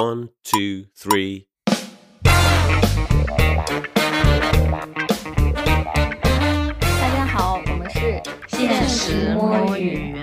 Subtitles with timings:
[0.00, 1.44] One, two, three.
[2.22, 2.30] 大
[7.14, 10.16] 家好，我们是现实摸鱼。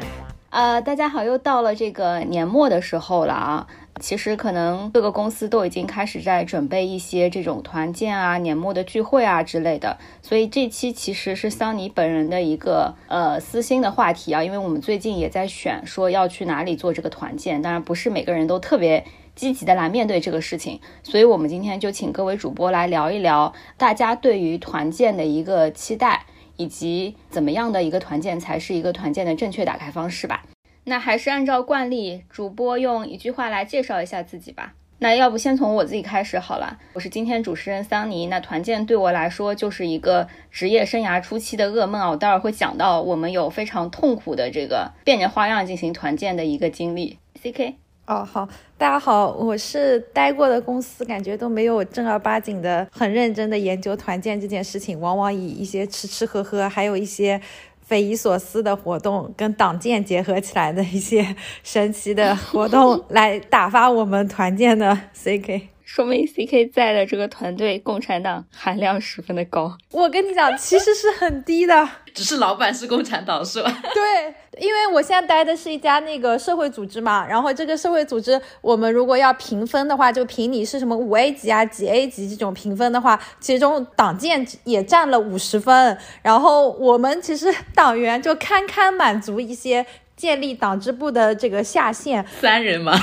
[0.49, 3.67] 呃，大家好，又到了这个年末的时候了啊。
[3.99, 9.99] 其实可能各个公司都已经开始在准备一些这种团建啊、年末的聚会啊之类的。
[10.23, 19.03] 所以这期其实是桑尼本人的一个呃私心的话题啊，因为我们最近也在选说要去哪里做这个团建，当然不是每个人都特别
[19.37, 20.81] 积极的来面对这个事情。
[21.01, 26.25] 所以我们今天就请各位主播来聊一聊大家对于团建的一个期待。
[26.59, 30.43] 以及怎么样的一个团建才是一个团建的正确打开方式吧？
[30.85, 34.73] 那还是按照惯例，主播用一句话来介绍一下自己吧。
[34.97, 36.79] 那要不先从我自己开始好了。
[36.93, 38.25] 我是今天主持人桑尼。
[38.25, 42.09] 那团建对我来说就是一个职业生涯初期的噩梦啊！
[42.09, 47.19] 我待会儿会讲到我们有非常痛苦的这个变着花样进行团建的一个经历。
[47.39, 47.75] C K。
[48.07, 48.47] 哦，好，
[48.77, 57.39] 大家好，我是待过的公司，感觉都没有正儿八经的、很认真的研究团建这件事情，往往以一些吃吃喝喝，还有一些
[57.85, 65.63] 匪夷所思的活动，跟党建结合起来的一些 神奇的活动 来打发我们团建的 CK。
[65.87, 69.77] 说明 C K 在的这个团队共产党含量十分的高。
[69.91, 73.73] 我跟你讲，其实是很低的， 只是老板是共产党是吧？
[73.95, 89.85] 对，因为我现在待的是一家那个社会组织嘛，然后这个社会组织，我们如果要评分的话，就评你是什么五 A 级啊、几 A 级这种评分的话，其中党建也占了五十分，然后我们其实党员就堪堪满足一些。
[90.17, 92.99] 建立党支部的这个下限三人吗？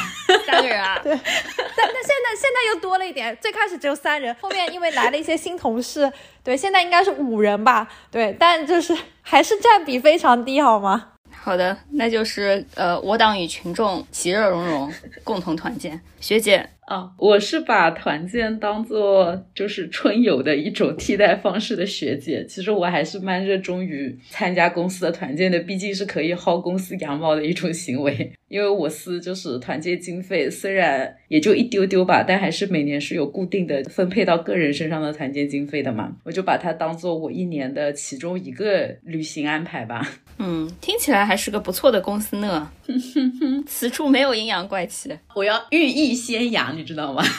[0.47, 1.13] 三个人啊， 对。
[1.15, 6.11] 但那现在现在又多了一点，最开始只有三人，后面因为来了一些新同事，
[6.45, 7.89] 对，现在应该是五人吧？
[8.11, 11.11] 对，但就是还是占比非常低，好吗？
[11.43, 14.93] 好的，那就是呃，我党与群众其乐融融，
[15.23, 16.01] 共同团建。
[16.21, 16.71] 学姐。
[16.87, 22.45] 啊，我是把团建当做就是春游的一种替代方式的学姐。
[22.47, 28.33] 其实我还是蛮热衷于参加公司的团建的，毕竟是可以薅公司羊毛的一种行为。
[28.49, 36.15] 因为我司就是团建经费虽然也就一丢丢吧，但还是每年是有固定的分配到个人身上的团建经费的嘛。
[36.23, 40.07] 我就把它当做我一年的其中一个旅行安排吧。
[40.39, 42.71] 嗯，听起来还是个不错的公司呢。
[43.67, 46.74] 此处没有阴阳怪气，我要寓意先扬。
[46.77, 47.23] 你知道吗？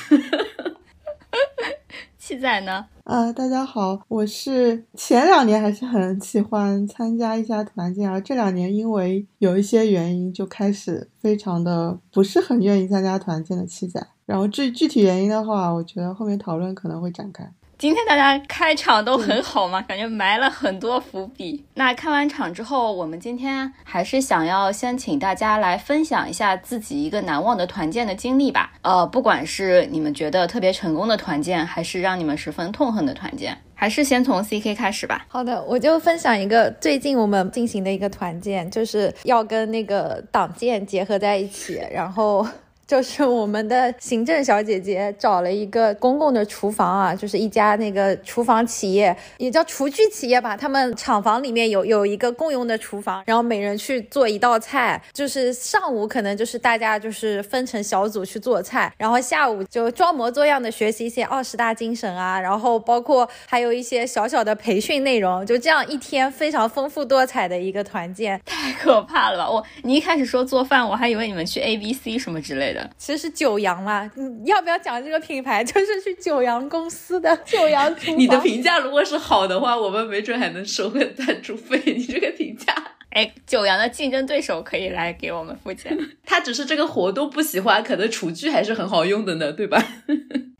[2.18, 2.86] 七仔呢？
[3.04, 14.04] 啊，大家好，我是前两年还是很喜欢参加一下团建，而这两年因为有一些原因，就开始非常的不是很愿意参加团建的七仔。
[14.26, 17.48] 然后具具体原因的话，我觉得后面讨论可能会展开。
[17.78, 21.66] 今天大家开场都很好嘛，感觉埋了很多伏笔。
[21.74, 28.72] 那开完场之后，我们今天还是想要先请大家来分享一下自己一个难忘的团建的经历吧。
[28.82, 35.26] 呃，不管是你们觉得特别成功的团建，还是让你们十分痛恨的团建，还是先从 C K 开始吧。
[35.28, 42.48] 好的，我就分享一个最近我们进行的一个团建，就是要跟那个党建结合在一起，然后。
[42.88, 50.56] 就是我们的行政小姐姐找了一个公共的厨房啊，就是一家那个厨房企业，也叫厨具企业吧。
[50.56, 55.02] 他们厂房里面有有一个共用的厨房，然后每人去做一道菜。
[55.12, 65.44] 就是上午可能就是大家就是分成小组去做菜，然后下午就装模作样的学习一些二十大精神啊，然后包括还有一些小小的培训内容。
[65.44, 69.50] 就这样一天非常丰富多彩的一个团建，太可怕了吧！
[69.50, 72.75] 我你一开始说做饭，我还以为你们去 A B C 什么之类的。
[72.98, 75.64] 其实是九阳嘛，你要不要讲这个品牌？
[75.64, 78.18] 就是去九阳公司的九阳厨房。
[78.20, 81.82] 你的评价如果是好的话，我们没准还能收个赞助费。
[81.86, 82.74] 你这个评价，
[83.12, 85.98] 哎，九阳的竞争对手可以来给我们付钱。
[86.26, 89.84] 他只是这个活动不喜欢，可能厨具还是很好用的呢，对吧？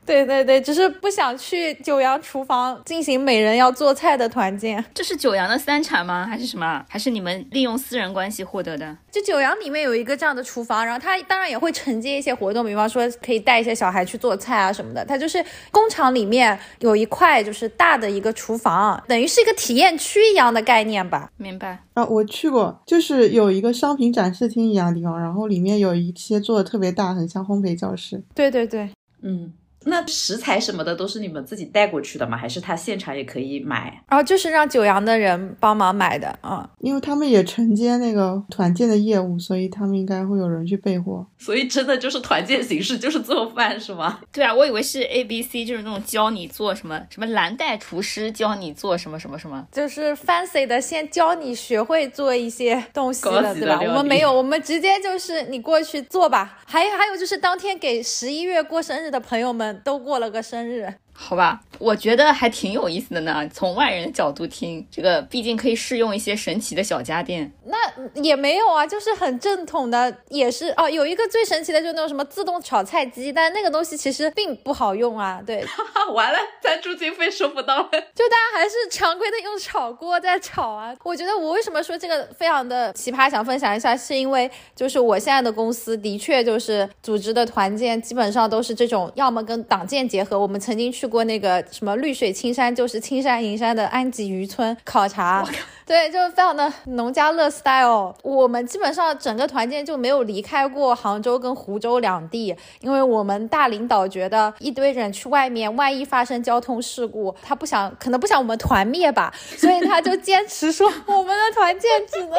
[0.06, 4.82] 对对对，只是不想去九阳厨房进行每人要做菜的团建。
[4.94, 6.24] 这是九阳的三产吗？
[6.24, 6.84] 还是什么？
[6.88, 8.96] 还是你们利用私人关系获得的？
[9.10, 15.04] 就九阳里面有一个这样的厨房，然后它当然也会承接一些活动，比方说可以带一些小孩去做菜啊什么的。
[15.04, 21.30] 它就是工厂里面有一块就是大的一个厨房，等于是一个体验区一样的概念吧。
[21.36, 28.22] 明白啊，我去过，就是有一个商品展示厅一样的地方，然后里面有一些做的特别大，很像烘焙教室。
[28.34, 28.90] 对对对，
[29.22, 29.52] 嗯。
[29.88, 32.36] 那食材什么的都是你们自己带过去的吗？
[32.36, 34.02] 还是他现场也可以买？
[34.08, 36.68] 然后就是让九阳的人帮忙买的啊。
[36.80, 41.24] 因为他们也承接那个团建的业务，所以他们应该会有人去备货。
[41.38, 44.20] 所以真的就是团建形式，就是做饭是吗？
[44.32, 49.66] 对啊，我以为是 A B C，就是那种教你做什么什么蓝带厨师教你做什么什么什么。
[49.70, 53.80] 就是 fancy 的，先教你学会做一些东西了，对吧？
[53.80, 56.58] 我们没有，我们直接就是你过去做吧。
[56.66, 60.94] 还有还有就是当天给十一月过生日的朋友们都过了个生日。
[61.18, 63.48] 好吧，我觉得还挺有意思的呢。
[63.52, 67.50] 从外人的角度听，这个毕竟可以试用一些神奇的小家电。
[67.64, 67.76] 那
[68.22, 70.88] 也没有啊，就是很正统的，也是哦。
[70.88, 75.40] 有一个最神奇的，就是那种什么自动炒菜机，但那个东西其实并不好用啊。
[75.44, 75.64] 对，
[76.14, 77.84] 完了，赞助经费收不到了。
[77.90, 80.94] 就大家还是常规的用炒锅在炒啊。
[81.02, 90.38] 我觉得我为什么说这个非常的奇葩，想分享一下，是因为就是我现在的公司的确就是组织的团建，基本上都是这种，要么跟党建结合。
[90.38, 95.46] 我们曾经去过那个什么绿水青山，就是青山银山的安吉渔村考察。
[95.86, 98.12] 对，就是非常的农家乐 style。
[98.24, 112.32] 我们基本上整个团建就没有离开过杭州跟湖州两地，因为我们大领导觉得一堆人去外面，万一发生交通事故，他不想，可能不想我们团灭吧， 所以他就坚持说我们的团建只能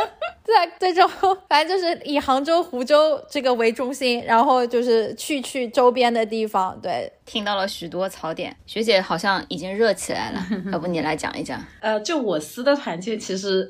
[0.44, 1.10] 在这种，
[1.48, 6.78] 反正就是以杭州、湖州这个为中心，然后就是去去周边的地方。
[6.82, 10.42] 对，听到了许多槽点，学姐好像已经热起来了，
[10.72, 11.62] 要不你来讲一讲？
[11.82, 13.70] 呃，就我司的团建，其实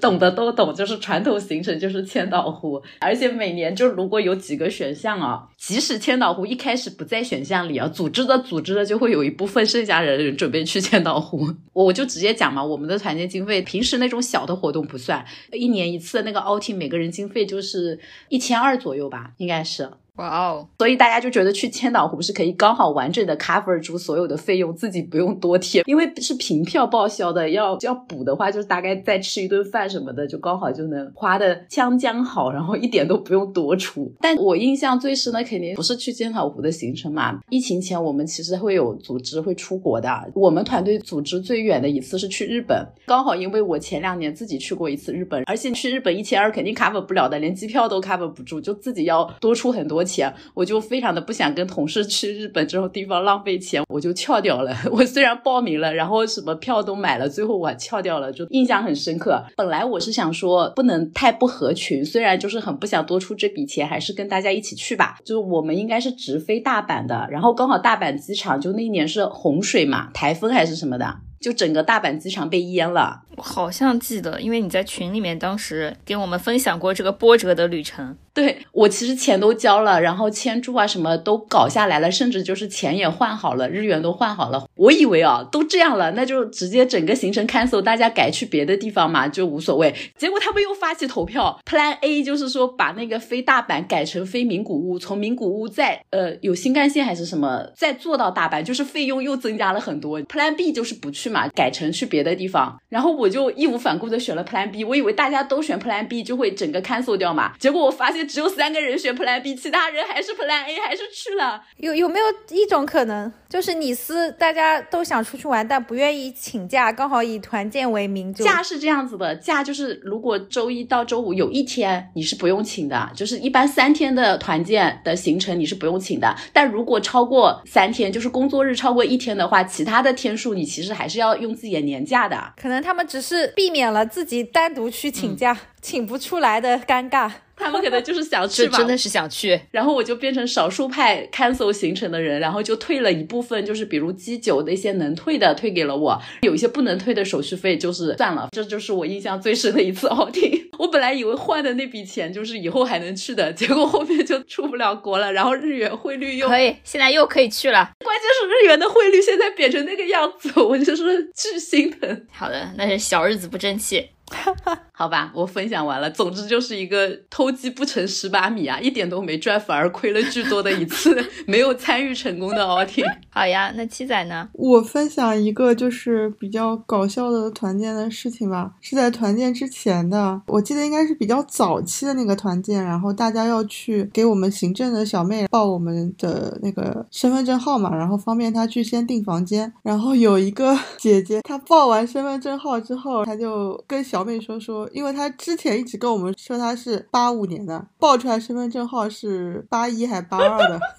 [0.00, 11.52] 懂的都懂，就是传统行程就是千岛湖，而且每年就如果有几个选项啊，即使千岛湖一开始不在选项里啊，组织的组织的就会有一部分剩下人人准备去千岛湖。
[11.74, 17.98] 我就直接讲嘛，我们的团建经费平时那种小的活动不算，一年一次的那个 outing，每个人经费就是
[18.28, 19.90] 一千二左右吧，应该是。
[20.16, 34.12] 哇哦，所以大家就觉得去千岛湖是可以刚好完整的 cover 住所有的费用，自己不用多贴，因为是凭票报销的，要要补的话，就是大概再吃一顿饭什么的，就刚好就能花的将将好，然后一点都不用多出。
[34.20, 50.03] 但我印象最深的肯定不是去千岛湖的行程嘛，疫情前我们其实会有组织会出国的，我们团队组织最远的一次是去日本，刚好因为我前两年自己去过一次日本，而且去日本一千二肯定 cover 不了的，连机票都 cover 不住，就自己要多出很多。
[50.04, 54.76] 钱，我就非常的不想跟同事去日本这种地方浪费钱，我就翘掉了。
[54.92, 59.42] 我虽然报名了，然后什么票都买了，最后我翘掉了，就印象很深刻。
[59.56, 65.18] 本来我是想说不能太不合群，虽然就是很不想多出这笔钱，还是跟大家一起去吧。
[65.24, 71.16] 就我们应该是直飞大阪的，然后刚好大阪机场就那一年是洪水嘛，台风还是什么的。
[71.40, 78.16] 就整个大阪机场被淹了，我好像记得，因为你在群里面当时给我们分享过这个波折的旅程。
[78.44, 84.66] 对我其实钱都交了，然后签注啊什么都搞下来了，甚至就是钱也换好了，日元都换好了。
[84.74, 89.94] 我以为啊都这样了，那就直接整个行程 cancel，大家改去别的地方嘛，就无所谓。
[90.18, 100.20] 结果他们又发起投票，Plan A 就是说把那个飞大阪改成飞名古屋，从名古屋再呃有新干线还是什么再坐到大阪，就是费用又增加了很多。
[100.22, 102.76] Plan B 就是不去嘛，改成去别的地方。
[102.88, 111.62] 然后我就义无反顾的选了 Plan B，我以为大家都选 Plan B 就会整个 cancel 掉嘛，结果我发现只有三个人选 Plan B，其他人还是 Plan A，还是去了。
[111.76, 132.52] 有有没有一种可能，就是你司大家都想出去玩，但不愿意请假，刚好以团建为名，就假是这样子的，假就是如果周一到周五有一天你是不用请的，就是一般三天的团建的行程你是不用请的，但如果超过三天，就是工作日超过一天的话，其他的天数你其实还是要用自己的年假的。
[132.60, 137.30] 可能他们只是避免了自己单独去请假、请不出来的尴尬。
[137.56, 139.60] 他们可能就是想 去吧，就真的是想去。
[139.70, 148.48] 然后我就变成少数派 cancel 行程的人，然后就退了一部分，就是比如机酒的一些能退的退给了我，有一些不能退的手续费就是算了。
[148.52, 150.62] 这就是我印象最深的一次 outing。
[150.78, 157.90] 我本来以为换的那笔钱就是以后还能去的，结果后面就出不了国了，然后日元汇率又可以，现在又可以去了。
[158.04, 162.26] 关键是日元的汇率现在贬成那个样子，我就是巨心疼。
[162.32, 164.08] 好的，那是小日子不争气。
[164.96, 166.10] 好吧，我分享完了。
[166.10, 173.04] 总之就是一个偷鸡不成蚀把米啊，一点都没赚，反而亏了巨多的一次没有参与成功的 outing。
[173.30, 174.48] 好呀，那七仔呢？
[174.52, 189.72] 我分享一个就是比较搞笑的团建的事情吧，是在团建之前的，我记得应该是比较早期的那个团建，然后大家要去给我们行政的小妹报我们的那个身份证号码，然后方便她去先订房间。
[189.82, 200.80] 然后有一个姐姐，她报完身份证号之后，她就跟小妹说说，因为她之前一直跟我们说她是八五年的，报出来身份证号是八一还八二的。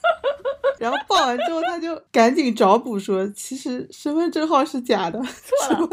[0.78, 5.90] 然后报完之后，他就赶紧找补说，其实身份证号是假的，什么，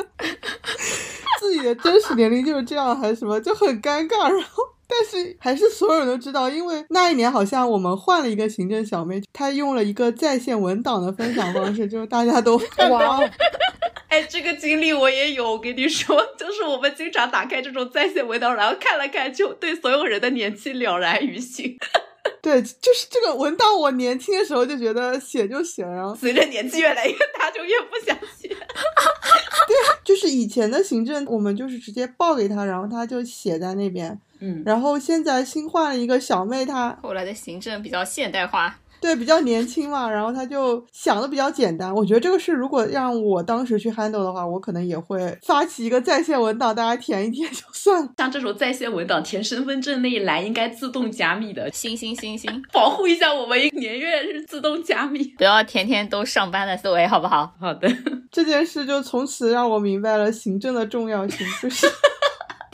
[1.38, 4.24] 自己的真实年龄就是这样，还是什么，就很尴尬。
[4.34, 12.56] 然后，但是还是所有人都知道，因为那一年好像我们换了一个行政小妹，她用了一个在线文档的分享方式，就是大家都
[12.90, 13.30] 哇哦，
[14.12, 21.78] 哎，这个经历我也有，我跟你说， 就是我们经常打开这种在线文档，然后看了看，就对所有人的年纪了然于心。
[22.42, 28.48] 对，就是这个文档，我年轻的时候就觉得写就写，然后随着年纪越来越大，就越不想写。
[29.66, 34.20] 对就是以前的行政，我们就是直接报给他，然后他就写在那边。
[34.40, 41.92] 嗯，然后现在新换了一个小妹，她后来的行政比较现代化，对比较年轻嘛，然后他就想的比较简单。
[41.92, 48.08] 我觉得这个事如果让我当时去 handle 的话，我可能也会发起一个在线文档，大家填一填就算了。
[48.16, 55.24] 像这种在线文档填身份证那一栏应该自动加密的，星星星星， 保护一下我们年月日自动加密。
[55.36, 57.52] 不要天天都上班的思维，好不好？
[57.60, 57.88] 好的，
[58.30, 61.88] 这件事就从此让我明白了行政的重要性，就是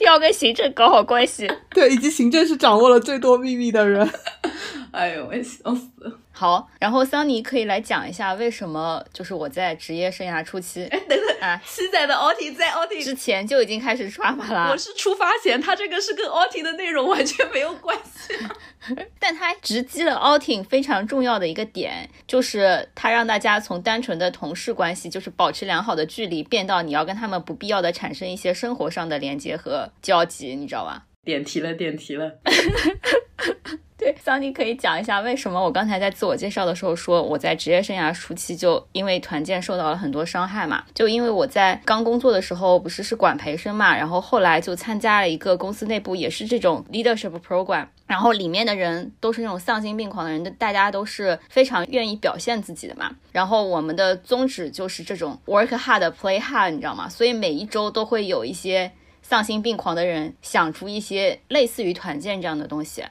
[0.04, 1.50] 要跟行政搞好关系。
[1.70, 4.08] 对，以及行政是掌握了最多秘密的人。
[4.92, 6.12] 哎呦，我笑死了。
[6.38, 14.76] 好，然后桑尼可以来讲一下为什么，就是我在职业生涯初期，哎，等等，啊，七仔的 outing 在 outing 之前就已经开始刷马啦我。
[14.76, 18.32] 是出发前，他这个是跟 outing 的内容完全没有关系。
[19.18, 31.02] 但他直击了 outing 非常重要的一个点，就是他让大家从单纯的同事关系，就是保持良好的距离，变到你要跟他们不必要的产生一些生活上的连接和交集，你知道吧？
[31.24, 32.38] 点题了，点题了。
[34.00, 40.84] 对，桑尼可以讲一下为什么我刚才在自我介绍的时候说我在职业生涯初期就因为团建受到了很多伤害嘛？
[40.94, 53.10] 就因为我在刚工作的时候不是是管培生嘛，然后后来就参加了一个公司内部也是这种 leadership program，然后里面的人都是那种丧心病狂的人，大家都是非常愿意表现自己的嘛。
[53.32, 57.08] 然后我们的宗旨就是这种 work hard play hard，你知道吗？
[57.08, 63.02] 所以每一周都会有一些丧心病狂的人想出一些类似于团建这样的东西。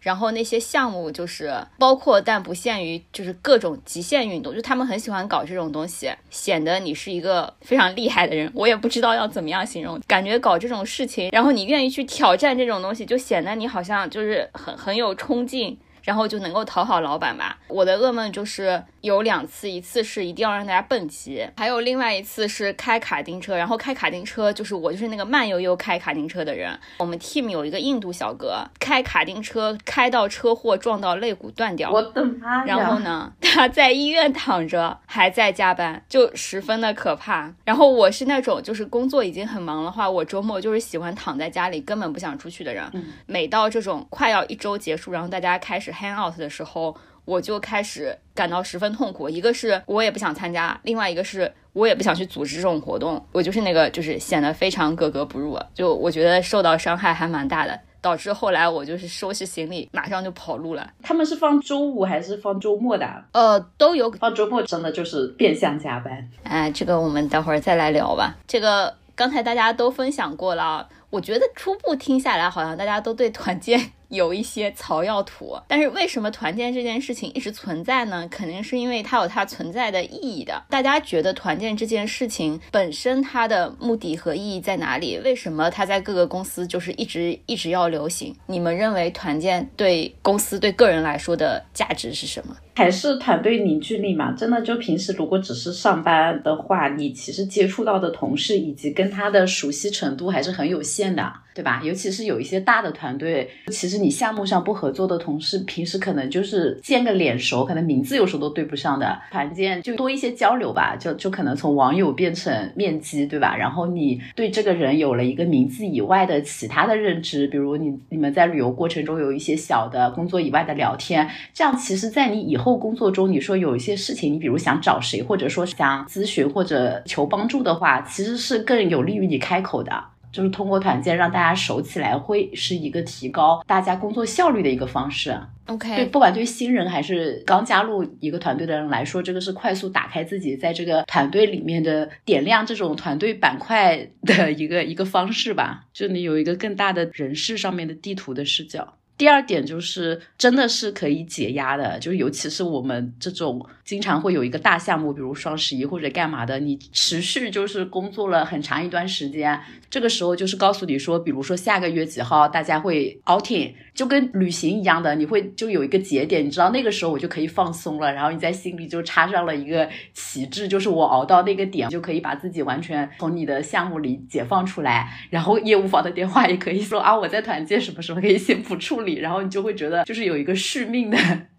[0.00, 8.50] 然后那些项目就是包括但不限于就是各种极限运动，就他们很喜欢搞这种东西，显得你是一个非常厉害的人。
[8.54, 15.78] 我也不知道要怎么样形容，感觉搞这种事情，然后你愿意去挑战这种东西，就显得你好像就是很很有冲劲。
[16.02, 17.58] 然后就能够讨好老板吧。
[17.66, 23.56] 我的噩梦就是有两次，一次是一定要让大家蹦极，还有另外一次是开卡丁车。
[23.56, 26.78] 然后开卡丁车就是我就是那个慢悠悠开卡丁车的人。
[26.98, 32.76] 我们 team 有一个印度小哥开卡丁车开到车祸撞到肋骨断掉，我的妈呀！
[32.76, 37.52] 然后呢，他在医院躺着，还在加班，就十分的可怕。
[37.64, 42.84] 然后我是那种就是工作已经很忙的话，我周末就是喜欢躺在家里，根本不想出去的人。
[43.26, 46.96] 每到这种快要一周结束，然后大家开始 hang out 的时候，
[47.26, 49.28] 我就开始感到十分痛苦。
[49.28, 53.22] 一个是我也不想参加，另外一个是我也不想去组织这种活动。
[53.32, 57.78] 我就是那个就是显得非常格格不入，就我觉得受到伤害还蛮大的。
[58.02, 60.88] 导致后来我就是收拾行李，马上就跑路了。
[61.02, 63.20] 他们是放周五还是放周末的啊？
[63.32, 66.30] 呃，都有放周末真的就是变相加班。
[66.44, 68.36] 哎，这个我们待会儿再来聊吧。
[68.46, 75.56] 这个刚才大家都分享过了啊，我觉得初步听下来，好像大家都对团建有一些草药图。
[75.68, 78.28] 但是为什么团建这件事情一直存在呢？
[78.30, 80.64] 肯定是因为它有它存在的意义的。
[80.68, 85.18] 大家觉得团建这件事情本身它的目的和意义在哪里？
[85.24, 88.34] 为什么它在各个公司就是一直一直要流行？
[88.46, 92.56] 你们认为团建对公司对个人来说的价值是什么？
[92.76, 101.80] 还是团队凝聚力嘛，真的就平时如果只是上班的话，你其实接触到的同事以及跟他的熟悉程度还是很有限的，对吧？
[101.82, 109.18] 尤其是有一些大的团队，其实你项目上不合作的同事，平时可能就是见个脸熟，可能名字有时候都对不上的。
[109.30, 113.56] 团建就多一些交流吧，就就可能从网友变成面基，对吧？
[113.56, 129.92] 然后你对这个人有了一个名字以外的其他的认知，比如你你们在旅游过程中有一些小的工作以外的聊天，这样其实，在你以后工作中，你说有一些事情，你比如想找谁，或者说想咨询或者求帮助的话，其实是更有利于你开口的。
[130.32, 135.34] 就是通过团建让大家熟起来，会是一个提高大家工作效率的一个方式。
[135.64, 145.84] OK，对不管对新人还是刚加入一个团队的人来说，这个是快速打开自己在这个团队里面的点亮这种团队板块的一个一个方式吧。
[145.94, 148.94] 就你有一个更大的人事上面的地图的视角。
[149.18, 181.16] 第二点就是，真的是可以解压的，就是尤其是我们这种经常会有一个大项目，比如双十一或者干嘛的，你持续就是工作了很长一段时间，这个时候就是告诉你说，比如说下个月几号大家会 outing，就跟旅行一样的，你会就有一个节点，你知道那个时候我就可以放松了，然后你在心里就插上了一个旗帜，就是我熬到那个点，就可以把自己完全从你的项目里解放出来，然后业务方的电话也可以说啊，我在团建什么什么可以先不处理，然后你就会觉得就是有一个续命的。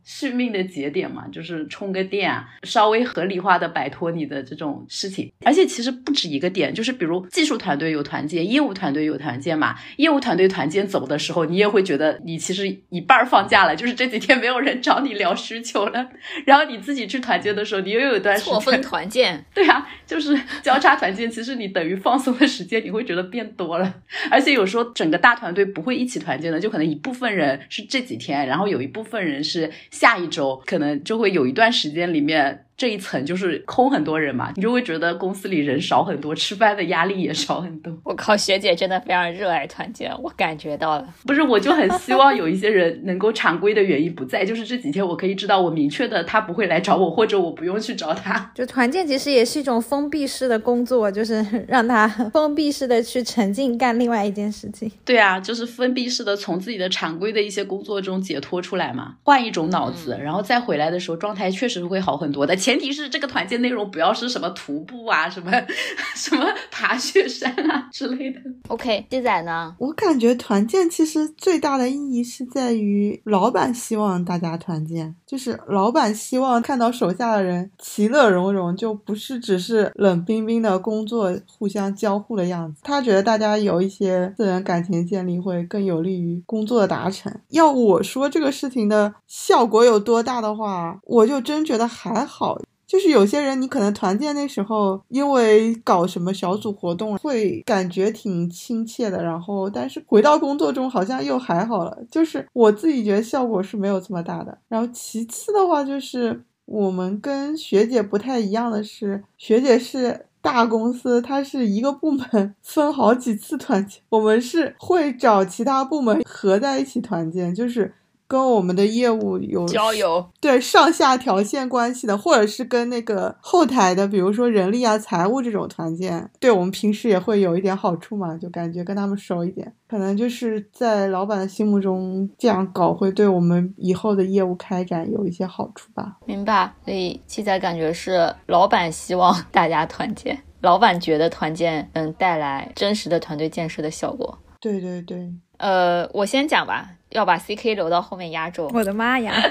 [0.09, 5.29] 续命的节点嘛，就是充个电啊，稍微合理化的摆脱你的这种事情。
[5.43, 9.75] 而且其实不止一个点，就是比如技术团队有团建，业务团队有团建嘛。
[9.97, 16.07] 业务团队团建走的时候，你也会觉得你其实一半放假了，就是这几天没有人找你聊需求了。
[16.45, 19.43] 然后你自己去团建的时候，你又有一段时间错峰团建。
[19.53, 23.93] 对啊，就是交叉团建，其实你等于放松的时间，你会觉得变多了。
[24.31, 29.69] 而且有时候整个大团队不会一起团建的，就可能一部分人是这几天，然后有一部分人是。
[29.97, 32.66] 下一周可能就会有一段时间里面。
[32.77, 37.91] 这一层就是空很多人嘛，你就会觉得公司里人少很多，吃饭的压力也少很多。
[38.03, 41.13] 我靠，学姐真的非常热爱团建，我感觉到了。
[41.25, 48.51] 不是，我就很希望有一些人能够常规的原因不在，就是这几天我可以知道我明确的他不会来找我，或者我不用去找他。
[48.53, 54.91] 就团建其实也是一种封闭式的工作，就是 让他封闭式的去沉浸干另外一件事情。
[55.03, 62.55] 对啊，就是封闭式的从自己的常规的一些工作中解脱出来嘛，换一种脑子，然后再回来的时候状态确实会好很多的。
[62.67, 65.49] 前提是这个团建内容不要是什么徒步啊，什么
[66.17, 68.41] 什么爬雪山啊 之类的。
[68.67, 69.73] OK，鸡仔呢？
[69.79, 82.81] 我感觉团建其实最大的意义是在于老板希望大家团建，就是老板希望看到手下的人其乐融融，就不是只是冷冰冰的工作互相交互的样子。
[82.83, 87.33] 他觉得大家有一些私人感情建立会更有利于工作的达成。
[87.51, 92.56] 要我说这个事情的效果有多大的话，我就真觉得还好。
[92.87, 99.21] 就是有些人，你可能团建那时候，因为搞什么小组活动，会感觉挺亲切的。
[99.21, 101.97] 然后，但是回到工作中好像又还好了。
[102.09, 104.57] 就是我自己觉得效果是没有这么大的。
[104.69, 117.93] 然后其次的话，就是我们跟学姐不太一样的是，学姐是大公司，她是一个部门分好几次团建，我们是会找其他部门合在一起团建，就是。
[118.27, 136.17] 跟我们的业务有交友，对上下条线关系的，或者是跟那个后台的，比如说人力啊、财务这种团建，对我们平时也会有一点好处嘛，就感觉跟他们熟一点，可能就是在老板的心目中这样搞会对我们以后的业务开展有一些好处吧。
[136.25, 144.37] 明白，所以七仔感觉是老板希望 大家团建，老板觉得团建能带来真实的团队建设的效果。
[144.59, 146.89] 对对对，呃，我先讲吧。
[147.17, 148.69] 要把 CK 留到后面压轴。
[148.73, 149.33] 我的妈呀！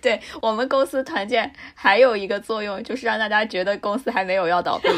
[0.00, 4.88] 对我们公司团建还有一个作用，就是让大家觉得公司还没有要倒闭，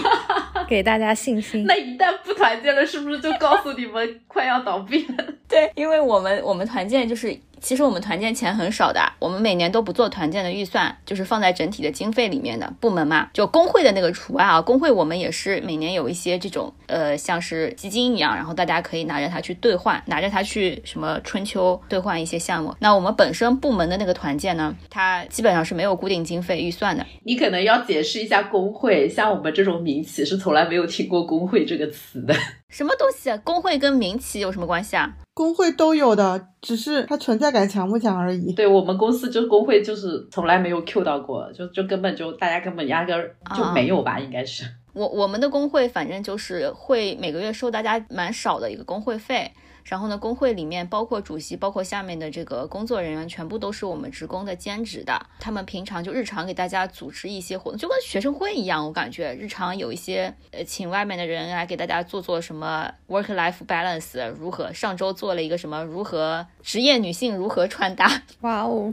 [0.68, 1.64] 给大家信心。
[1.66, 5.24] 那一旦不团建了，是不是就告诉你们快要倒闭了？
[5.48, 7.38] 对，因为我们我们团建就是。
[7.60, 14.60] 其实我们团建钱很少的，我们每年都不做团建的预算，就是放在整体的经费里面的部门嘛，就工会的那个除外啊。
[14.60, 22.74] 工会我们也是每年有一些这种呃，像是基金一样，然后大家可以拿着它去兑换，拿着它去什么春秋兑换一些项目。
[22.80, 27.04] 那我们本身部门的那个团建呢， 它基本上是没有固定经费预算的。
[27.24, 32.34] 你可能要解释一下工会，像我们这种民企是从来没有听过工会这个词的。
[32.68, 33.30] 什么东西？
[33.30, 35.16] 啊工会跟民企有什么关系啊？
[35.34, 38.52] 工会都有的，只是它存在感强不强而已。
[38.54, 44.64] 对我们公司就是工会，就是从来没有 Q 到过，就就根本就大家根本压根儿就没有吧，应该是。
[44.92, 49.52] 我我们的工会反正就是会每个月收大家蛮少的一个工会费。
[49.88, 55.16] 然后呢，工会里面包括主席，包括下面的这个工作人员，全部都是我们职工的兼职的。
[55.38, 58.84] 他们平常就日常给大家组织一些活动，就跟学生会一样。
[58.84, 64.72] 我感觉日常有一些呃，请外面的人来给大家做做什么 work life balance 如何。
[64.72, 68.92] 上周做了一个什么如何职业女性如何穿搭， 哇哦，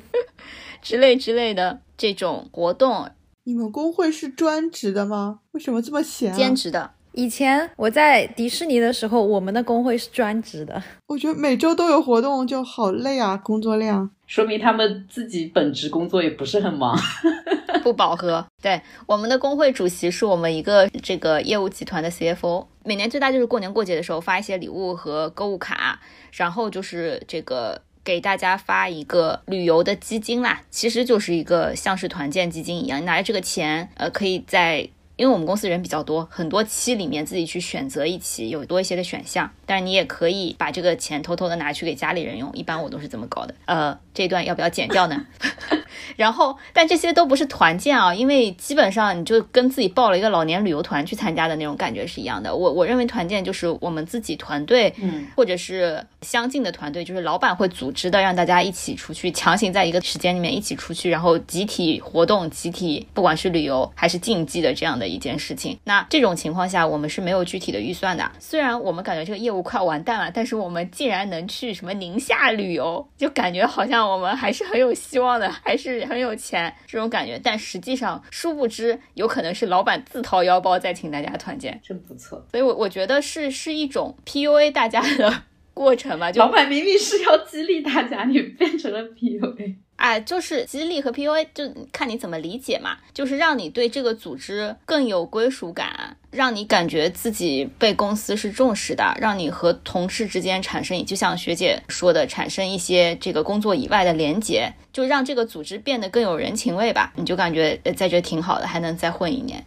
[0.84, 3.10] 之类之类的这种活动。
[3.46, 5.40] 你们工会是专职的吗？
[5.52, 6.32] 为什么这么闲？
[6.34, 6.92] 兼职的。
[7.14, 10.82] 以前我在迪士尼的时候，我们的工会是专职的。
[11.08, 16.98] 我觉得每周都有活动就好累啊，工作量，说明他们自己本职工作也不是很忙，
[17.84, 18.44] 不饱和。
[18.62, 26.00] 对，我们的工会主席是我们一个这个业务集团的 CFO，每年最大就是过年过节的时候发一些礼物和购物卡，
[26.32, 34.90] 然后就是这个给大家发一个旅游的基金啦，其实就是一个像是团建基金一样，你拿着这个钱，呃，可以在。
[35.16, 39.52] 因为我们公司人比较多，很多期里面自己去选择一期，有多一些的选项。
[39.74, 43.56] 但是你也可以把这个钱偷偷的拿去给家里人用，一般我都是这么搞的。
[43.66, 45.26] 呃，这段要不要剪掉呢？
[46.16, 52.56] 然后，但这些都不是团建啊，因为基本上你就跟自己报了一个老年旅游团去参加的那种感觉是一样的。
[52.56, 65.80] 我我认为团建就是我们自己团队，嗯，或者是相近的团队，就是老板会组织的，让大家一起出去，强行在一个时间里面一起出去，然后集体活动、集体不管是旅游还是竞技的这样的一件事情。
[65.86, 68.30] 那这种情况下，我们是没有具体的预算的。
[68.40, 77.40] 虽然我们感觉这个业务快完蛋了，但是我们竟然能去什么宁夏旅游，就感觉好像我们还是很有希望的，还是很有钱这种感觉。
[77.44, 82.46] 但实际上，殊不知有可能是老板自掏腰包在请大家团建，真不错。
[82.52, 85.34] 所以，我我觉得是是一种 PUA 大家的
[85.74, 86.32] 过程吧。
[86.32, 89.76] 就老板明明是要激励大家，你变成了 PUA。
[90.04, 91.64] 哎，就是激励和 PUA，就
[91.94, 92.98] 看你怎么理解嘛。
[93.14, 107.14] 就是让你对这个组织更有归属感，让你感觉自己被公司是重视的，让你和同事之间产生，就像学姐说的，产生一些这个工作以外的连结，就让这个组织变得更有人情味吧。
[107.16, 109.66] 你就感觉在这挺好的，还能再混一年，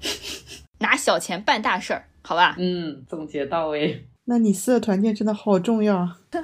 [0.80, 2.56] 拿小钱办大事儿，好吧？
[2.58, 4.04] 嗯，总结到位。
[4.28, 6.18] 那你四的团建真的好重要啊！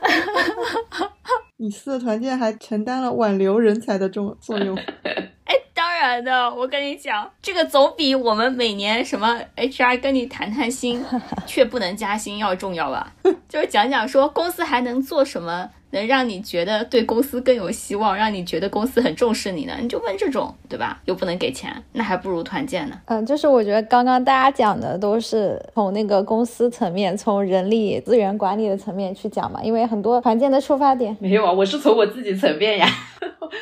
[1.63, 4.77] 你司的团建还承担了挽留人才的重作用。
[5.47, 11.05] 哎，当然的，我跟你讲，这个总比我们每年什么 HR 跟你谈谈心
[11.47, 13.13] 却不能加薪要重要吧？
[13.49, 15.71] 就是讲讲说公司还能做什么。
[15.93, 19.75] 能让你觉得对公司更有希望，让你觉得公司很重视你呢？
[19.81, 21.01] 你就问这种，对吧？
[21.05, 22.97] 又不能给钱，那还不如团建呢。
[23.07, 29.63] 嗯，就是我觉得刚刚大家讲的都是从那个公司层面，从人力资源管理的层面去讲嘛。
[29.63, 32.87] 因为很多团建的出发点 没有啊，我是从我自己层面呀，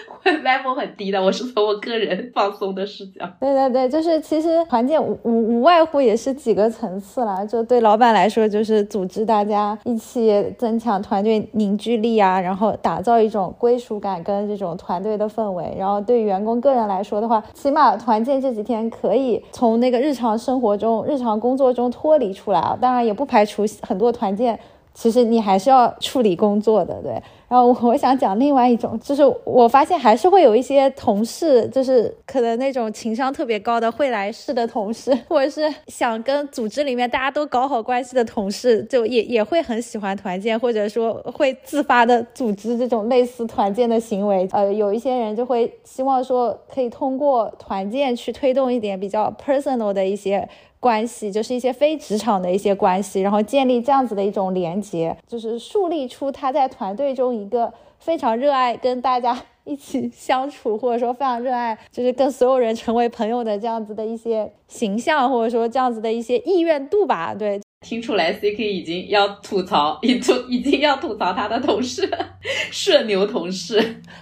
[0.09, 3.29] 我 level 很低的，我是从我个人放松的视角。
[3.41, 7.45] 对对对，就是其实团建无无无外乎也是几个层次啦。
[7.45, 12.20] 就对老板来说，就是组织大家一起增强团队凝聚力。
[12.41, 22.77] 然后打造一种归属感跟这种团队的氛围，然后对员工个人来说的话，起码团建这几天可以从那个日常生活中、日常工作中脱离出来啊。
[22.81, 24.59] 当然也不排除很多团建，
[25.01, 27.13] 其实你还是要处理工作的，对。
[27.49, 44.47] 然后我想讲另外一种，就是我发现还是会有一些同事，就是可能那种情商特别高的会来事的同事，或者是想跟组织里面大家都搞好关系的同事，就也也会很喜欢团建，或者说会自发的组织这种类似团建的行为。
[44.53, 50.47] 呃，有一些人就会希望说，可以通过团建去推动一点比较 personal 的一些。
[50.81, 67.35] 关系就是一些非职场的一些关系，然后建立这样子的一种连接，就是树立出他在团队中一个非常热爱跟大家 一起相处，或者说非常热爱就是跟所有人成为朋友的这样子的一些形象，或者说这样子的一些意愿度吧。
[67.35, 72.11] 对，听出来 C K 已经要吐槽，已吐已经要吐槽他的同事，
[72.73, 73.77] 社牛同事。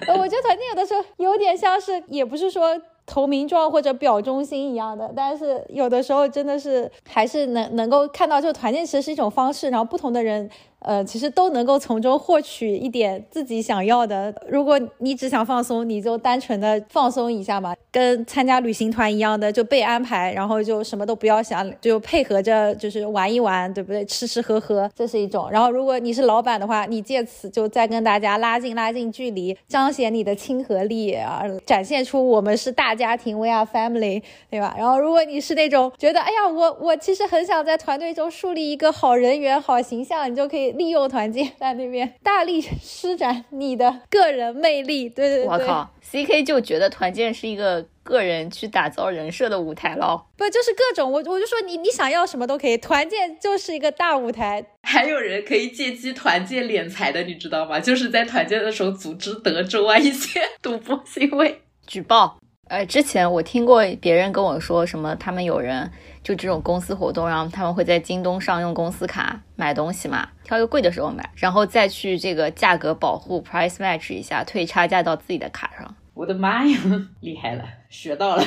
[0.07, 2.77] 呃，我觉得团建有的时候有点像是，也不是说。
[3.09, 10.49] 投名状或者表忠心一样的，但是有的时候真的是还是能能够看到，就团建其实是一种方式，然后不同的人。
[10.81, 14.33] 呃，其实都能够从中获取一点自己想要的。
[14.49, 24.05] 如果你只想放松，你就单纯的放松一下嘛，跟参加旅行团一样的，就被安排，然后就什么都不要想，就配合着就是玩一玩，对不对？
[24.05, 25.51] 吃吃喝喝，这是一种。
[25.51, 34.77] 然后如果你是老板的话，你借此就再跟大家拉近拉近距离，彰显你的亲和力啊，展现出我们是大家庭，we are family，对吧？
[34.79, 40.68] 然后如果你是那种觉得，哎呀，我我其实很想在团队中树立一个好人缘、好形象，你就可以。
[40.73, 45.47] 利用团建在那边大力施展你的个人魅力，对对对。
[45.47, 50.23] 我靠，C K 就觉得团建是一个个人去打造人设的舞台喽？
[50.37, 54.65] 不，就是各种我我就说你你想要什么都可以，团建就是一个大舞台。
[54.83, 57.79] 还有人可以借机团建敛财的，你知道吗？
[57.79, 62.39] 就是在团建的时候组织德州啊一些赌博行为举报。
[62.69, 65.91] 呃，之前我听过别人跟我说什么，他们有人。
[66.29, 75.95] 就这种公司活动，然后他们会在京东上用公司卡买东西嘛，挑一个贵的时候买，然后再去这个价格保护 price match 一下，退差价到自己的卡上。
[76.13, 76.79] 我的妈呀，
[77.21, 78.45] 厉害了，学到了，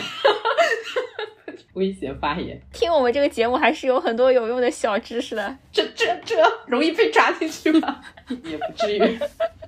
[1.74, 2.60] 危险发言。
[2.74, 6.36] 听我们这个节目还是有很多有用的小知识的，这这这
[6.68, 8.02] 容易被抓进去吗？
[8.44, 9.20] 也不至于。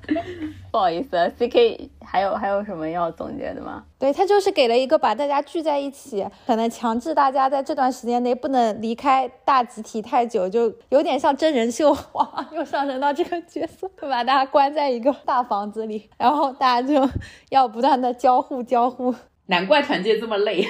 [0.70, 3.84] 不好意思，C K 还有还有什么要总结的吗？
[4.00, 17.10] 对他就是给了一个把大家聚在一起，可能强制大家在这段时间内不能离开大集体太久，就有点像真人秀哇， 又上升到这个角色，把大家关在一个大房子里，然后大家就
[17.50, 19.14] 要不断的交互交互。
[19.46, 20.68] 难怪团建这么累。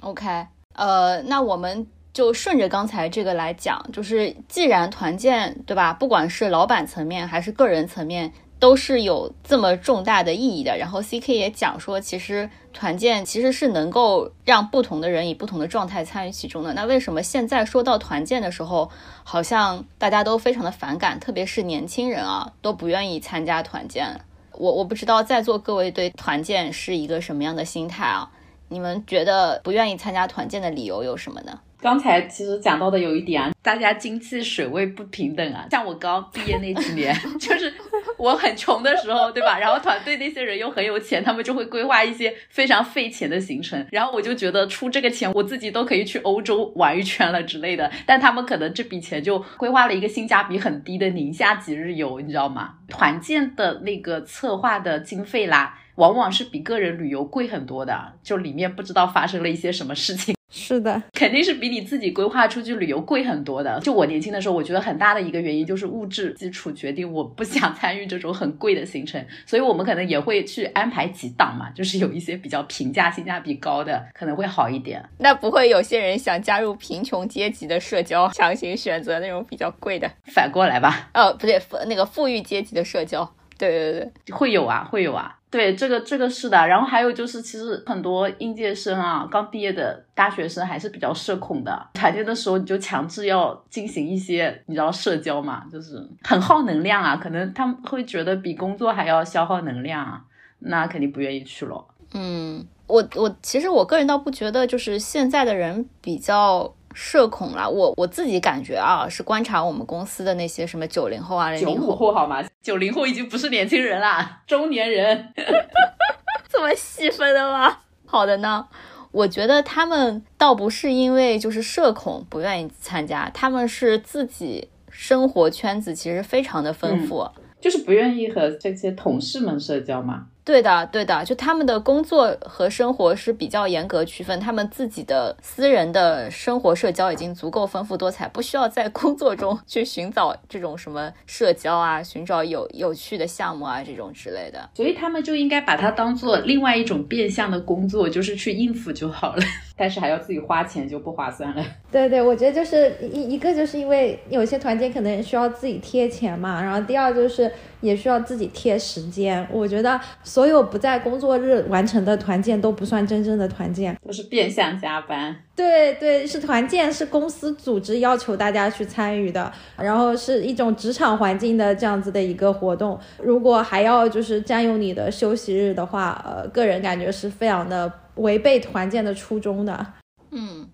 [0.00, 1.86] ，OK，呃，那我们。
[2.14, 5.92] 就顺着刚才这个来讲，就是既然团建，对吧？
[5.92, 10.76] 不管是老板层面还是个人层面，都是有这么重大的意义的。
[10.76, 16.74] 然后 C K 也讲说，其实团建其实是能够让不同的人以不同的状态参与其中的。
[16.74, 18.90] 那为什么现在说到团建的时候，
[19.22, 24.20] 好像大家都非常的反感，特别是年轻人啊，都不愿意参加团建？
[24.54, 28.28] 我我不知道在座各位对团建是一个什么样的心态啊？
[28.68, 31.58] 你们觉得不愿意参加团建的理由有什么呢？
[31.80, 35.68] 刚才其实讲到的有一点啊，大家经济水位不平等啊。
[35.70, 37.72] 像我刚毕业那几年， 就是
[38.16, 39.56] 我很穷的时候，对吧？
[39.56, 43.86] 然后团队那些人又很有钱，他们就会规划一些非常费钱的行程。
[43.92, 47.88] 然后我就觉得出这个钱，我自己都可以去欧洲玩一圈了之类的。
[48.04, 52.74] 但他们可能这笔钱就规划了一个性价比很低的宁夏几日游，你知道吗？
[52.88, 60.34] 团建的那个策划的经费啦，往往是比个人旅游贵很多的，就里面不知道发生了一些什么事情。
[60.50, 63.78] 是的，肯定是比你自己规划出去旅游贵很多的。
[63.80, 75.04] 就我年轻的时候，我觉得很大的一个原因就是物质基础决定我不想参与这种很贵的行程，所以我们可能也会去安排几档嘛， 就是有一些比较平价、性价比高的，可能会好一点。
[75.18, 80.10] 那不会有些人想加入贫穷阶级的社交，强行选择那种比较贵的？
[80.32, 85.34] 反过来吧，哦，不对，那个富裕阶级的社交，对对对，会有啊，会有啊。
[85.50, 91.88] 对，这个这个是的，然后还有就是，其实很多应届生啊，刚毕业的大学生还是比较社恐的。
[91.94, 100.20] 团建的时候，你就强制要进行一些，你知道社交嘛，就是很耗能量啊，可能他们会觉得比工作还要消耗能量啊，
[100.58, 101.82] 那肯定不愿意去了。
[102.12, 106.74] 嗯，我我其实我个人倒不觉得，就是现在的人比较。
[107.00, 112.42] 社恐啦，我我自己感觉啊，是观察我们公司的那些什么九零后啊、零零后好吗？
[112.60, 115.32] 九零后已经不是年轻人啦，中年人，
[116.50, 117.78] 这么细分的吗？
[118.04, 118.66] 好的呢，
[119.12, 127.30] 我觉得他们倒不是因为就是社恐不愿意参加，他们是自己生活圈子其实非常的丰富，
[127.60, 130.26] 就是不愿意和这些同事们社交嘛。
[130.48, 144.70] 对的，对的，就他们的工作和生活是比较严格区分，他们自己的私人的生活社交已经足够丰富多彩，不需要在工作中去寻找这种什么社交啊，寻找有有趣的项目啊这种之类的。
[144.74, 149.42] 所以他们就应该把它当做另外一种变相的工作，就是去应付就好了，
[149.78, 151.64] 但是还要自己花钱就不划算了。
[151.90, 157.50] 对对，我觉得就是一一个就是因为有些团建可能需要自己贴钱嘛，然后第二就是。
[157.80, 165.32] 也需要自己贴时间，我觉得所有不在工作日完成的团建都不算真正的团建，都是变相加班。
[165.54, 172.98] 对对，是团建，是公司组织要求大家去参与的，然后是一种职场环境的这样子的一个活动。
[173.22, 177.88] 如果还要就是占用你的休息日的话，呃，个人感觉是非常的
[178.18, 179.86] 违背团建的初衷的。
[180.30, 180.68] 嗯。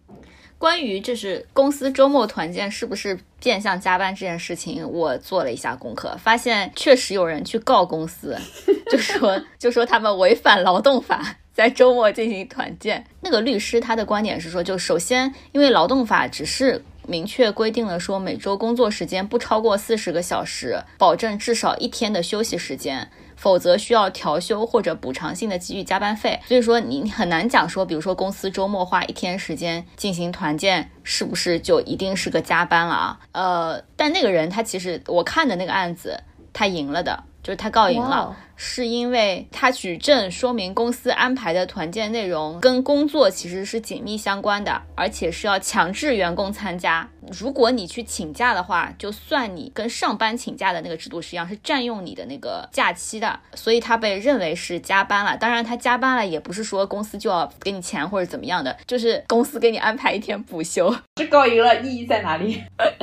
[0.57, 8.39] 关于就是公司周末团建是不是变相加班这件事情，我做了一下功课，发现确实有人去告公司，
[8.91, 13.05] 就说 就说他们违反劳动法，在周末进行团建。
[13.21, 23.11] 那个律师他的观点是说，就首先因为劳动法只是明确规定了说每周工作时间不超过四十个小时，保证至少一天的休息时间。
[23.45, 33.21] 否则需要调休或者补偿性的给予加班费，所以说你很难讲说，比如说公司周末花一天时间进行团建，是不是就一定是个加班了啊？
[33.33, 36.19] 呃，但那个人他其实我看的那个案子，
[36.55, 37.23] 他赢了的。
[37.45, 47.07] 就是他告赢了，是因为他举证说明公司安排的团建内容跟工作其实是紧密相关的，而且是要强制员工参加。
[47.31, 55.37] 如果你去请假的话，就算你跟上班请假的那个制度是一样，是占用你的那个假期的，所以他被认为是加班了。
[55.37, 60.95] 当然，他加班了也不是说公司就要给你钱或者怎么样的，就是公司给你安排一天补休。
[61.17, 62.63] 这告赢了，意义在哪里？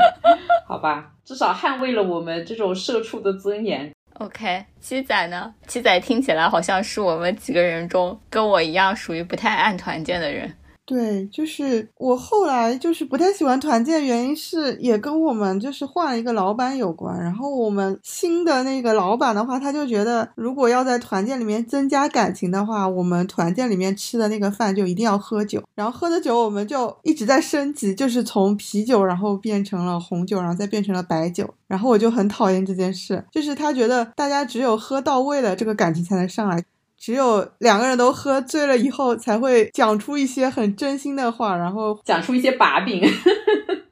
[0.68, 3.92] 好吧，至少捍卫了我们这种社畜的尊严。
[4.16, 5.54] OK，七仔呢？
[5.68, 10.54] 七仔听起来好像是我们几个人中跟我一样属于不太爱团建的人。
[10.92, 17.18] 对，就是我后来就是不太喜欢团建，原因是也跟我们就是换了一个老板有关。
[17.18, 25.64] 然后我们新的那个老板的话，他就觉得如果要在团建里面增加感情的话，我们团建里面吃的那个饭就一定要喝酒。
[25.76, 31.50] 然后喝的酒我们就一直在升级，就是从啤酒，然后变成了红酒，然后再变成了白酒。
[31.68, 36.62] 然后我就很讨厌这件事，就是他觉得大家只有喝到位了，这个感情才能上来。
[37.02, 43.02] 只有两个人都喝醉了以后，才会讲出一些很真心的话，然后讲出一些把柄。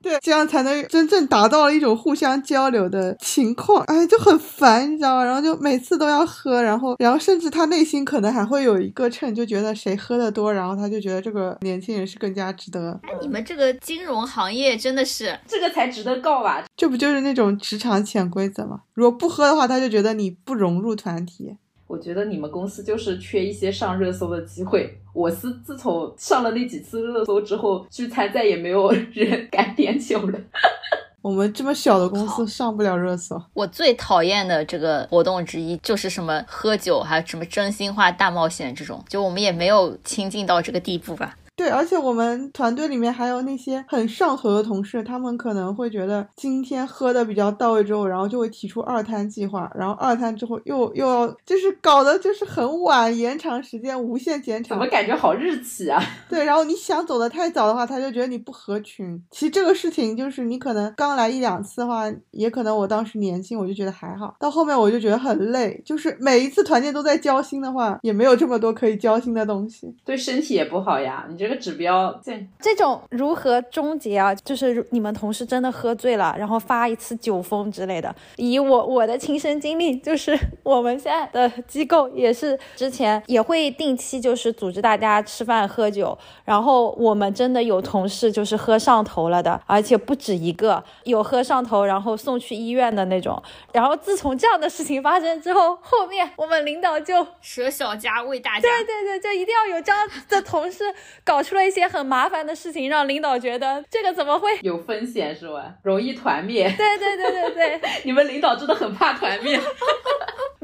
[0.02, 3.84] 对，这样才能真正达到了一种互相交流的情况。
[3.86, 5.24] 哎，就很烦，你知道吗？
[5.26, 12.98] 然后就每次都要喝，然后，然后甚至他内心可能还会有一个秤，就觉得谁喝的多，然后他就觉得这个年轻人是更加值得。
[13.04, 16.64] 哎，你们这个金融行业真的是这个才值得告吧？
[16.78, 18.82] 这不就是那种职场潜规则吗？
[18.94, 21.58] 如果不喝的话，他就觉得你不融入团体。
[21.90, 24.96] 我觉得你们公司就是缺一些上热搜的机会。
[25.12, 30.40] 我是自从上了那几次热搜之后，聚餐再也没有 人敢点酒了。
[31.24, 33.42] 我们这么小的公司上不了热搜。
[33.56, 41.36] 我最讨厌的这个活动之一就是什么喝酒，还有什么真心话大冒险这种，就我们也没有亲近到这个地步吧。
[41.60, 54.70] 对，而且我们团队里面还有那些很上头的同事，他们可能会觉得今天喝的比较到位之后，然后就会提出二摊计划，然后二摊之后又又要就是搞得就是很晚，延长时间，无限减长。
[54.70, 56.02] 怎么感觉好日企啊？
[56.30, 59.22] 对，然后你想走的太早的话，他就觉得你不合群。
[59.30, 71.28] 其实这个事情就是你可能刚来一两次的话，也可能我当时年轻，我就觉得还好，到后面我就觉得很累，就是每一次团建都在交心的话，也没有这么多可以交心的东西，对身体也不好呀。
[71.30, 71.49] 你这。
[71.50, 74.36] 这个指标，这这种如何终结啊？
[74.36, 78.16] 就是你们同事真的喝醉了，然后发一次酒疯之类的。
[78.36, 93.42] 以我我的亲身经历，就是我们现在的机构也是之前也会定期就是组织大家吃饭喝酒，然后我们真的有同事就是喝上头了的，而且不止一个，有喝上头然后送去医院的那种。
[93.74, 100.84] 然后自从这样的事情发生之后，后面我们领导就舍小家为大家，对对对，就一定要有这样的同事
[101.24, 101.39] 搞。
[101.40, 105.74] 搞出了一些很麻烦的事情，让领导觉得这个怎么会有风险是吧？
[105.84, 106.70] 容易团灭。
[106.78, 109.58] 对对对对对， 你们领导真的很怕团灭。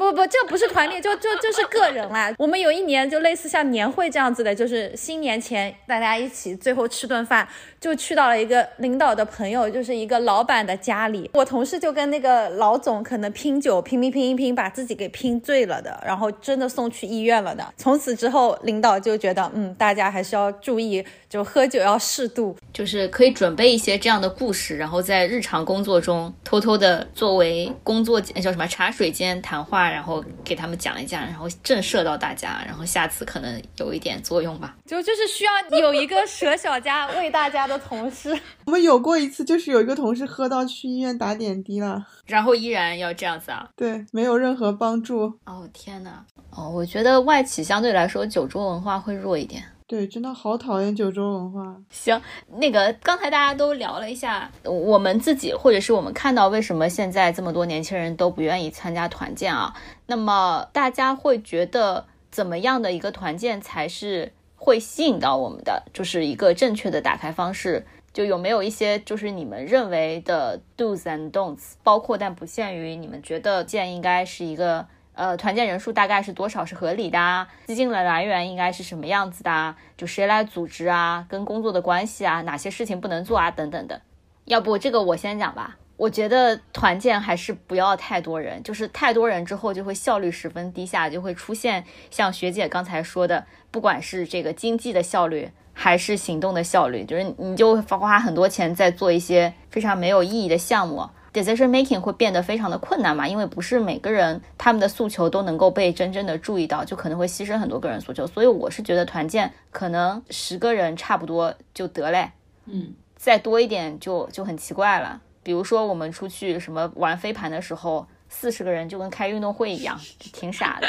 [0.05, 2.31] 不不，这不是团灭，就就就是个人啦。
[2.37, 7.47] 我们有一年就类似像年会这样子的，就是新年前大家一起最后吃顿饭，
[7.81, 11.31] 就去到了一个领导的朋友，就是一个老板的家里。
[11.33, 17.65] 我同事就跟那个老总可能拼酒拼拼拼一拼，把自己给拼醉了的，然后真的送去医院了的。
[17.75, 29.94] 从此之后，领导就觉得，嗯，大家还是要注意，就喝酒要适度，就是可以准备一些这样的故事，然后在日常工作中偷偷的作为工作叫什么茶水间谈话。
[29.95, 34.75] 然后给他们讲一讲，然后震慑到大家，然后下次可能有一点作用吧。
[34.85, 38.37] 就就是需要有一个舍小家为大家的同事。
[38.65, 43.69] 我们有过一次，就是有一个同事喝到去医院打点滴了，然后依然要这样子啊？
[43.77, 45.39] 对，没有任何帮助。
[45.45, 49.63] 哦天呐，哦，我觉得外企相对来说酒桌文化会弱一点。
[49.87, 51.77] 对，真的好讨厌酒桌文化。
[51.91, 52.19] 行，
[52.57, 59.75] 那个刚才大家都聊了一下，我们自己或者是我们看到为什么现在这么多年轻人都不愿意参加团建啊？
[60.07, 65.83] 那么大家会觉得怎么样的一个团建才是会吸引到我们的？
[65.93, 74.87] 就是一个正确的打开方式，就有没有一些就是你们认为的 do's and don'ts，包括但不限于你们觉得建应该是一个。
[75.15, 77.47] 呃，团建人数大概是多少是合理的啊？
[77.65, 79.75] 资金的来源应该是什么样子的啊？
[79.97, 81.25] 就谁来组织啊？
[81.29, 82.41] 跟工作的关系啊？
[82.41, 83.49] 哪些事情不能做啊？
[83.49, 84.01] 等等的。
[84.43, 85.77] 要不这个我先讲吧。
[85.97, 101.09] 我觉得团建还是不要太多人，就是太多人之后就会效率十分低下，就会出现像学姐刚才说的，不管是这个经济的效率还是行动的效率，就是你就花很多钱在做一些非常没有意义的项目。
[101.35, 108.25] Decision making 会变得非常的困难嘛，因为不是每个人他们的诉求都能够被真正的注意到，就可能会牺牲很多个人诉求。
[108.25, 112.31] 所以我是觉得团建可能十个人差不多就得嘞，
[112.67, 115.21] 嗯，再多一点就就很奇怪了。
[115.43, 119.99] 比如说我们出去什么玩飞盘的时候，四十个人就跟开运动会一样，
[120.33, 120.87] 挺傻的。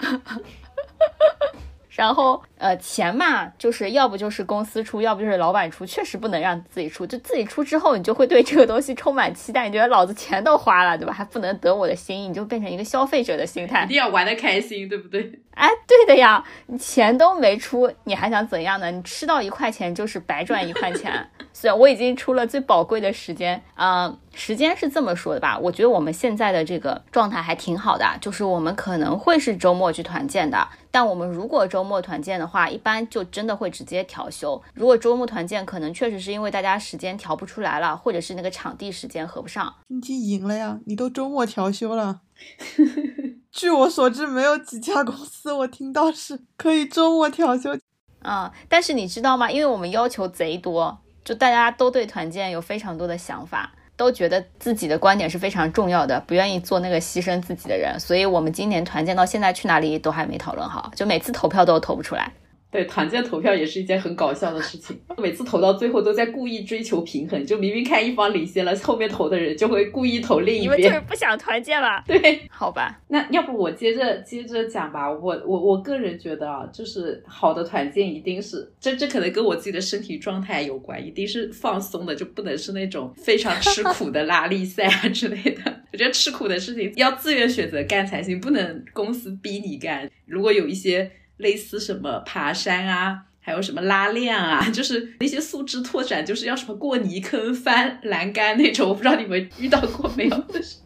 [1.96, 7.06] 然后，呃，钱嘛，就是要不就是公司出，要不就是老板出，确实不能让自己出。
[7.06, 11.12] 就自己出之后，你就会对这个东西充满期待，你觉得老子钱都花了，对吧？
[11.12, 15.40] 还不能得我的心意，你就变成一个消费者的心态，一定要玩的开心，对不对？
[15.54, 18.90] 哎，对的呀，你钱都没出，你还想怎样呢？
[18.90, 21.28] 你吃到一块钱就是白赚一块钱。
[21.52, 25.56] 虽然我已经出了最宝贵的时间，嗯，时间是这么说的吧？
[25.56, 34.60] 我觉得我们现在的这个状态还挺好的，就是我们可能会是周末去团建的，但我们如果周末团建的话，一般就真的会直接调休。
[34.74, 39.72] 如果周末团建，可能确实是因为大家时间调不出来了，或者是那个场地时间合不上。
[39.86, 42.22] 你已经赢了呀，你都周末调休了。
[43.54, 47.78] 据我所知，没有几家公司我听到是可以周末调休。
[48.20, 49.48] 啊，但是你知道吗？
[49.48, 50.98] 因为我们要求贼多。
[51.24, 57.98] 就大家都对团建有非常多的想法，都觉得自己的观点是非常重要的，不愿意做那个牺牲自己的人。
[57.98, 62.30] 所以，我们今年团建到现在去哪里都还没讨论好，就每次投票都投不出来。
[62.74, 71.00] 对，团建投票也是一件很搞笑的事情，每次投到最后都在故意追求平衡，就明明看一方领先了，后面投的人就会故意投另一边你们就是。
[71.06, 72.02] 不想团建吧？
[72.04, 85.82] 对， 好吧，那要不我接着接着讲吧，我我我个人觉得啊，就是好的团建一定是这这可能跟我自己的身体状态有关，一定是放松的，就不能是那种非常吃苦的拉力赛啊之类的。
[85.92, 90.10] 我觉得吃苦的事情要自愿选择干才行，不能公司逼你干。
[90.26, 91.08] 如果有一些
[91.38, 93.22] 类似什么爬山啊。
[93.46, 100.38] 还有什么拉链啊， 就是那些素质拓展，就是要什么过泥坑、翻栏杆那种，我不知道你们遇到过没有？
[100.44, 100.76] 就是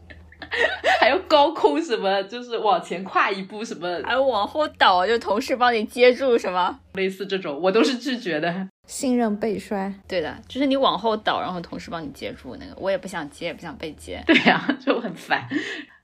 [1.01, 6.79] 还有高空什么，就是往前跨一步什么，还有往后倒，就同事帮你接住什么？
[6.95, 8.69] 类似这种，我都是拒绝的。
[8.87, 14.23] 信任被摔，对的，就是你往后倒，然后同事帮你接住那个，我也不想接，也不想被接。
[14.27, 15.47] 对呀、 就很烦。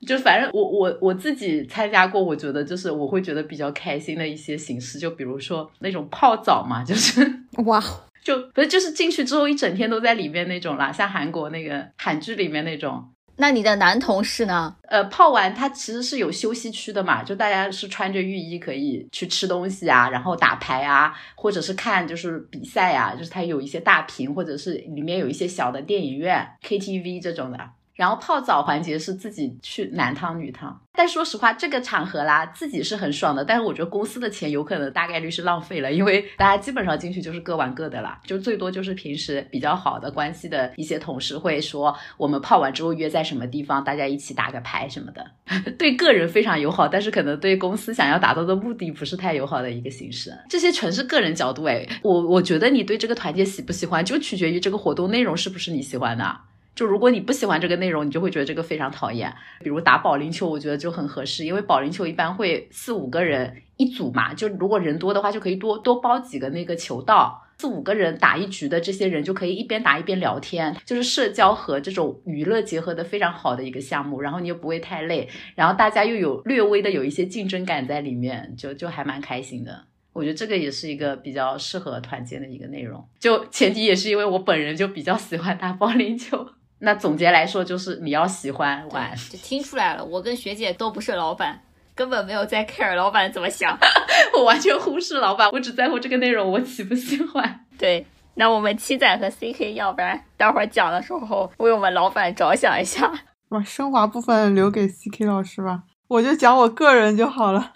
[0.07, 7.23] 就反正我我我自己参加过，我觉得就是我会觉得比较开心的一些形式，就比如说那种泡澡嘛，就是
[7.65, 7.83] 哇，
[8.23, 13.03] 就不是就是进去之后一整天都在里面那种啦，像韩国那个韩剧里面那种。
[13.37, 14.77] 那你的男同事呢？
[14.89, 27.59] 呃，泡完他其实是有休息区的嘛，就大家是穿着浴衣可以去吃东西啊，然后打牌啊，或者是看就是比赛啊，就是他有一些大屏，或者是里面有一些小的电影院、KTV 这种的。
[27.95, 45.25] 然后泡澡环节是自己去男汤女汤，但说实话，这个场合啦，自己是很爽的，但是我觉得公司的钱有可能大概率是浪费了，因为大家基本上进去就是各玩各的啦，就最多就是平时比较好的关系的一些同事会说，我们泡完之后约在什么地方，大家一起打个牌什么的，
[45.79, 56.37] 对个人非常友好，但是可能对公司想要达到的目的不是太友好的一个形式，这些全是个人角度哎，我我觉得你对这个团建喜不喜欢，就取决于这个活动内容是不是你喜欢的。
[56.75, 59.33] 就如果你不喜欢这个内容，你就会觉得这个非常讨厌。
[59.63, 67.41] 比如打保龄球，我觉得就很合适，因为保龄球一般会四五个人一组嘛，就如果人多的话，就可以多多包几个那个球道。
[67.57, 74.21] 四五个人打一局的这些人就可以一边打一边聊天，就是社交和这种娱乐结合的非常好的一个项目。
[74.21, 79.85] 然后你又不会太累，然后大家又有略微的有一些竞争感在里面，就就还蛮开心的。
[80.13, 86.45] 我觉得这个也是一个比较适合团建的一个内容，就前提也是因为我本人就比较喜欢打保龄球。
[86.85, 91.61] 那总结来说，就是你要喜欢玩，就听出来了，我跟学姐都不是老板，
[91.95, 93.77] 根本没有在 care 老板怎么想。
[94.37, 97.61] 我完全忽视老板，我只在乎这个内容我喜不喜欢。
[97.79, 103.11] 对，那我们七仔和 CK，要不然待会儿讲的时候为我们老板着想一下。
[103.49, 107.73] 把升华部分留给 CK 老师吧，我就讲我个人就好了。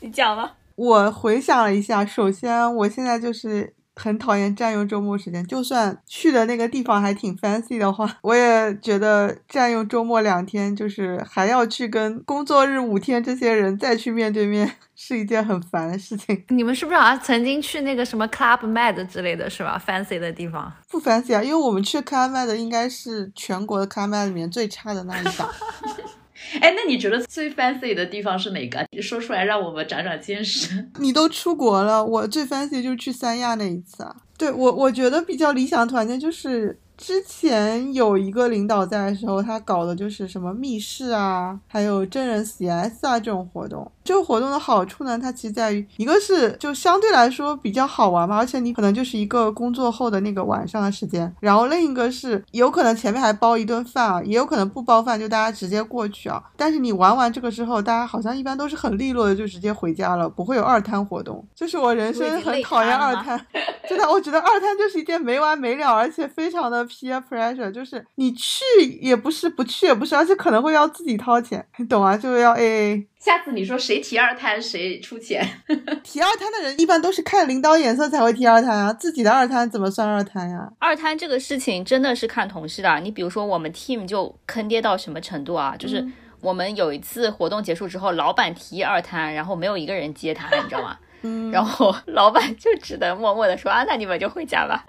[0.00, 0.54] 你讲吧。
[0.74, 16.44] 我回想了一下，首先我现在就是很讨厌占用周末时间，就算去的那个地方还挺 fancy 的话，我也觉得占用周末两天，就是还要去跟工作日五天这些人再去面对面， 是一件很烦的事情。
[16.48, 20.72] 你们是不是好像曾经去那个什么 Club Med 之类的是吧？fancy 的地方。
[20.88, 25.48] 不 fancy 啊，因为我们去 Club Med 应该是全国的 Club Med 里面最差的那一档。
[26.60, 28.84] 哎，那你觉得最 fancy 的地方是哪个？
[28.90, 30.84] 你说出来让我们长长见识。
[30.98, 34.14] 你都出国了，我最 fancy 就是去三亚那一次啊。
[34.36, 43.90] 对我，我觉得比较理想团建就是之前有一个领导在的时候，他搞的就是什么密室啊，还有真人 CS 啊这种活动。
[44.04, 51.32] 这个活动的好处呢，它其实在于一个是就相对来说比较好玩嘛，而且你可能就是一个工作后的那个晚上的时间。
[51.40, 56.42] 然后另一个是有可能前面还包一顿饭啊，也有可能不包饭，就大家直接过去啊。
[56.56, 61.42] 但是你玩完这个之后，大家好像一般都是很利落的就直接回家了，不会有二摊活动。
[61.54, 63.40] 就是我人生很讨厌二摊，
[63.88, 68.64] 真的，我觉得二摊就是一件没完没了，而且非常的 peer pressure，就是你去
[69.00, 72.16] 也不是，不去也不是，而且可能会要自己掏钱，你懂啊？
[72.16, 73.06] 就是要 AA。
[73.18, 75.46] 下次你说谁提二摊谁出钱，
[76.02, 80.70] 提二摊的人一般都是看领导眼色才会提二摊啊，自己的二摊怎么算二摊呀？
[80.78, 83.00] 二摊这个事情真的是看同事的。
[83.00, 85.76] 你比如说我们 team 就坑爹到什么程度啊？
[85.78, 86.04] 就是
[86.40, 90.96] 我们有一次活动结束之后，老板提二摊，然后没有一个人接他，你知道吗？
[91.22, 94.82] 嗯，然后老板就只能默默的说啊，那你们就回家吧。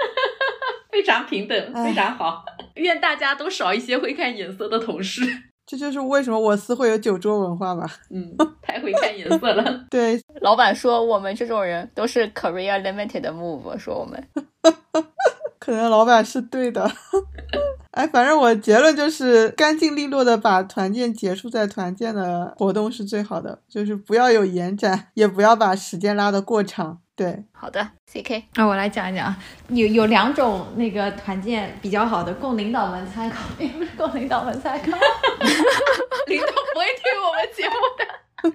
[0.92, 2.44] 非常平等，非常好。
[2.76, 5.22] 愿大家都少一些会看颜色的同事。
[5.66, 7.90] 这就是为什么我司会有酒桌文化吧？
[8.12, 9.86] 嗯，太会看颜色了。
[9.90, 14.22] 对， 老板说我们这种人都是 career limited move，说我们
[15.60, 16.92] 可能老板是对的。
[17.92, 27.00] 哎，反正我结论就是干净利落的把团建结束在团建的活动是最好的，就是不要有延展，也不要把时间拉得过长。
[27.22, 29.32] 对，好的，CK，那、我来讲一讲，
[29.68, 34.86] 有有两种那个团建比较好的，供领导们参考，也不是供领导们参考。
[36.26, 38.52] 领导不会听我们节目的。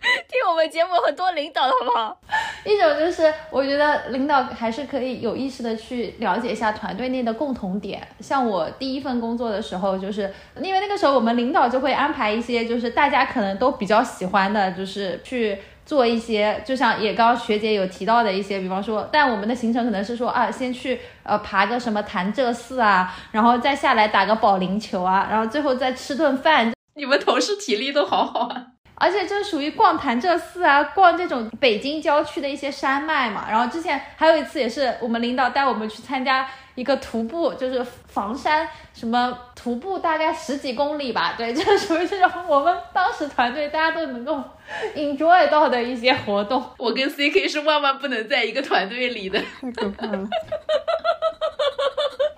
[0.00, 2.20] 听我们节目很多领导的好不好？
[2.64, 8.06] 一种就是我觉得领导还是可以有意识的去了解一下团队内的共同点。
[8.18, 15.56] 像我第一份工作的时候，就是因为那个时候我们领导就会安排一些，就是大家可能都比较喜欢的，就是去
[15.88, 26.70] 做一些，就像也刚刚学姐有提到的一些，比方说，但我们的行程可能是说啊，先去呃爬个什么潭柘寺啊，然后再下来打个保龄球啊，然后最后再吃顿饭。
[26.94, 28.66] 你们同事体力都好好啊。
[28.96, 33.46] 而且这属于逛潭柘寺啊，逛这种北京郊区的一些山脉嘛。
[33.48, 37.82] 然后之前还有一次也是我们领导带我们去参加一个徒步，就是
[38.18, 41.34] 房山什么徒步，大概十几公里吧。
[41.38, 44.42] 对， 就属于这种我们当时团队大家都能够
[44.96, 46.60] enjoy 到的一些活动。
[46.78, 50.28] 我跟 CK 是万万不能在一个团队里的， 太可怕了。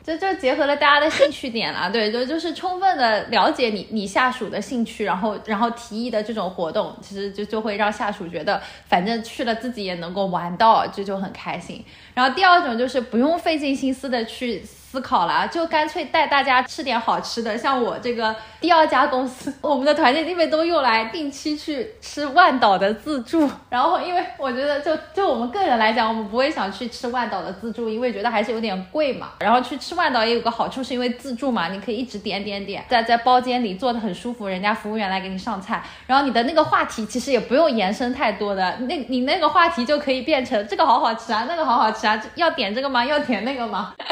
[0.05, 11.83] 这就结合了大家的兴趣点了，对，就就是充分的了解你你下属的兴趣，然后然后提议的这种活动，其实就就会让下属觉得，反正去了自己也能够玩到，这就很开心。
[12.13, 14.63] 然后第二种就是不用费尽心思的去。
[14.91, 17.57] 思考了，就干脆带大家吃点好吃的。
[17.57, 23.49] 像我这个第二家公司，我们的团建经费都用来定期去吃万岛的自助。
[23.69, 29.35] 然后，因为我觉得，就就我们个人来讲，我们不会想去吃万岛的自助，因为觉得还是有点贵嘛。
[29.39, 35.81] 然后去吃万岛也有个好处，是因为自助嘛，你可以一直点点点，在在包间里坐的很舒服，人家服务员来给你上菜。
[36.09, 43.05] 然后你的那个话题其实也不用延伸太多的，那你那个话题就可以变成这个好好吃啊，那个好好吃啊，要点这个吗？
[43.05, 43.95] 要点那个吗？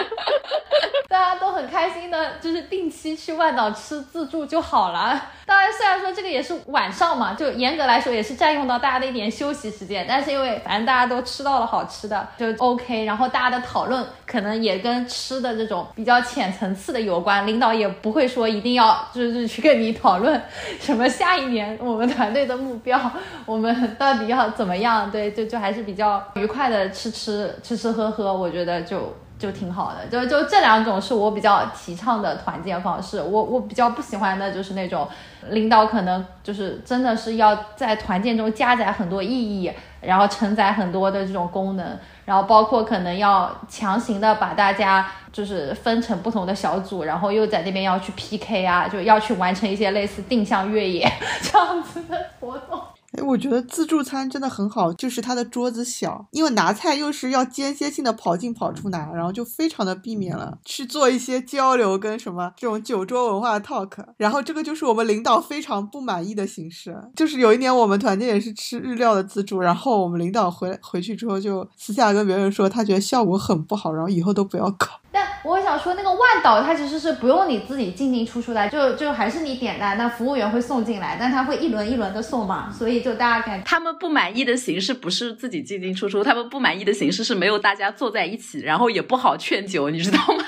[1.08, 5.20] 大家都很开心的，就是定期去万岛吃自助就好了。
[5.46, 13.04] 当然，虽然说这个也是晚上嘛，就严格来说也是占用到大家的一点休息时间，但是因为反正大家都吃到了好吃的，就 OK。
[13.04, 20.40] 然后大家的讨论可能也跟吃的这种比较浅层次的有关，领导也不会说一定要就是去跟你讨论
[20.78, 23.00] 什么下一年我们团队的目标，
[23.46, 25.10] 我们到底要怎么样？
[25.10, 29.10] 对，就就还是比较愉快的吃吃吃吃喝喝，我觉得就。
[29.38, 33.22] 就挺好的，就就这两种是我比较提倡的团建方式。
[33.22, 35.06] 我我比较不喜欢的就是那种
[35.50, 39.70] 领导可能就是真的是要在团建中加载很多意义，
[40.00, 41.86] 然后承载很多的这种功能，
[42.24, 51.08] 然后包括可能要强行的把大家就是分成不同的小组，然后又在那边要去 PK 啊，就要去完成一些类似定向越野
[51.40, 52.80] 这样子的活动。
[53.18, 63.90] 哎，我觉得自助餐真的很好，就是它的桌子小，因为拿菜又是要间歇性的跑进跑出拿，然后就非常的避免了去做一些交流跟什么这种酒桌文化 talk。
[64.16, 74.86] 然后这个就是我们领导非常不满意的形式，就是有一年我们团建也是吃日料的自助，然后我们领导回回去之后就私下跟别人说，他觉得效果很不好，然后以后都不要搞。
[75.10, 90.44] 但我想说，那个万岛它其实是不用你自己进进出出的，就就还是你点单，那服务员会送进来，但他会一轮一轮的送嘛，所以就大家感他们不满意的形式不是自己进进出出，他们不满意的形式是没有大家坐在一起，然后也不好劝酒，你知道吗？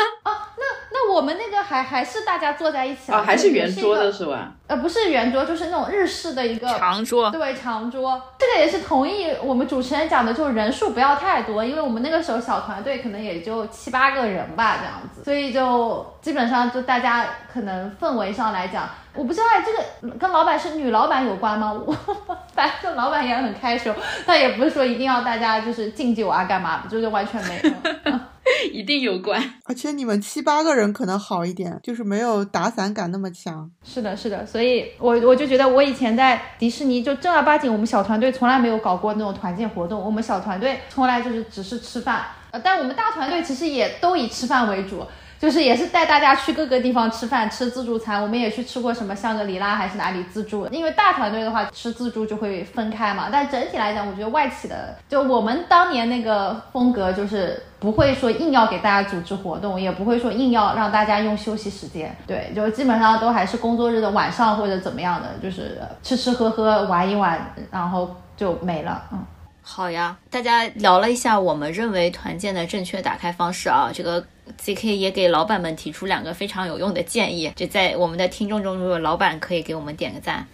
[1.13, 4.53] 我们那个还还是大家坐在一起啊，还是圆桌的是吧？
[4.67, 8.23] 呃，不是圆桌，就是那种日式的一个长桌，对，长桌。
[8.39, 21.73] 这个也是同意我们主持人讲的，就是人数不要太多，因为我们那个时候小团队可能也就七八个人吧，这样子，所以就基本上就大家可能氛围上来讲，我不知道这个跟老板是女老板有关吗？
[21.85, 21.95] 我
[22.55, 23.93] 反正老板也很开手，
[24.25, 28.21] 他也不是说一定要大家就是敬酒啊干嘛，就是完全没有。
[28.73, 33.71] 一定有关，而且你们七八个人可能好一点，就是没有打散感那么强。
[33.85, 45.07] 是的，是的，所以我我就觉得我以前在迪士尼就正儿八经，我们小团队从来没有搞过那种团建活动，我们小团队从来就是只是吃饭，呃，但我们大团队其实也都以吃饭为主。
[45.41, 48.23] 就是也是带大家去各个地方吃饭，吃自助餐。
[48.23, 50.67] 我们也去吃过什么香格里拉还是哪里自助。
[50.67, 53.31] 因为大团队的话吃自助就会分开嘛。
[53.33, 62.15] 但整体来讲，我觉得外企的就我们当年那个风格，就是不会说硬要给大家组织活动，也不会说硬要让大家用休息时间。
[62.27, 69.03] 对，就基本上都还是工作日的晚上或者怎么样的，就是吃吃喝喝玩一玩，然后就没了。
[69.11, 69.25] 嗯。
[69.63, 74.23] 好呀，大家聊了一下我们认为团建的正确打开方式啊，这个
[74.59, 77.53] ZK 也给老板们提出两个非常有用的建议。
[77.57, 80.47] 就在我们的听众中，如果老板可以给我们点个赞，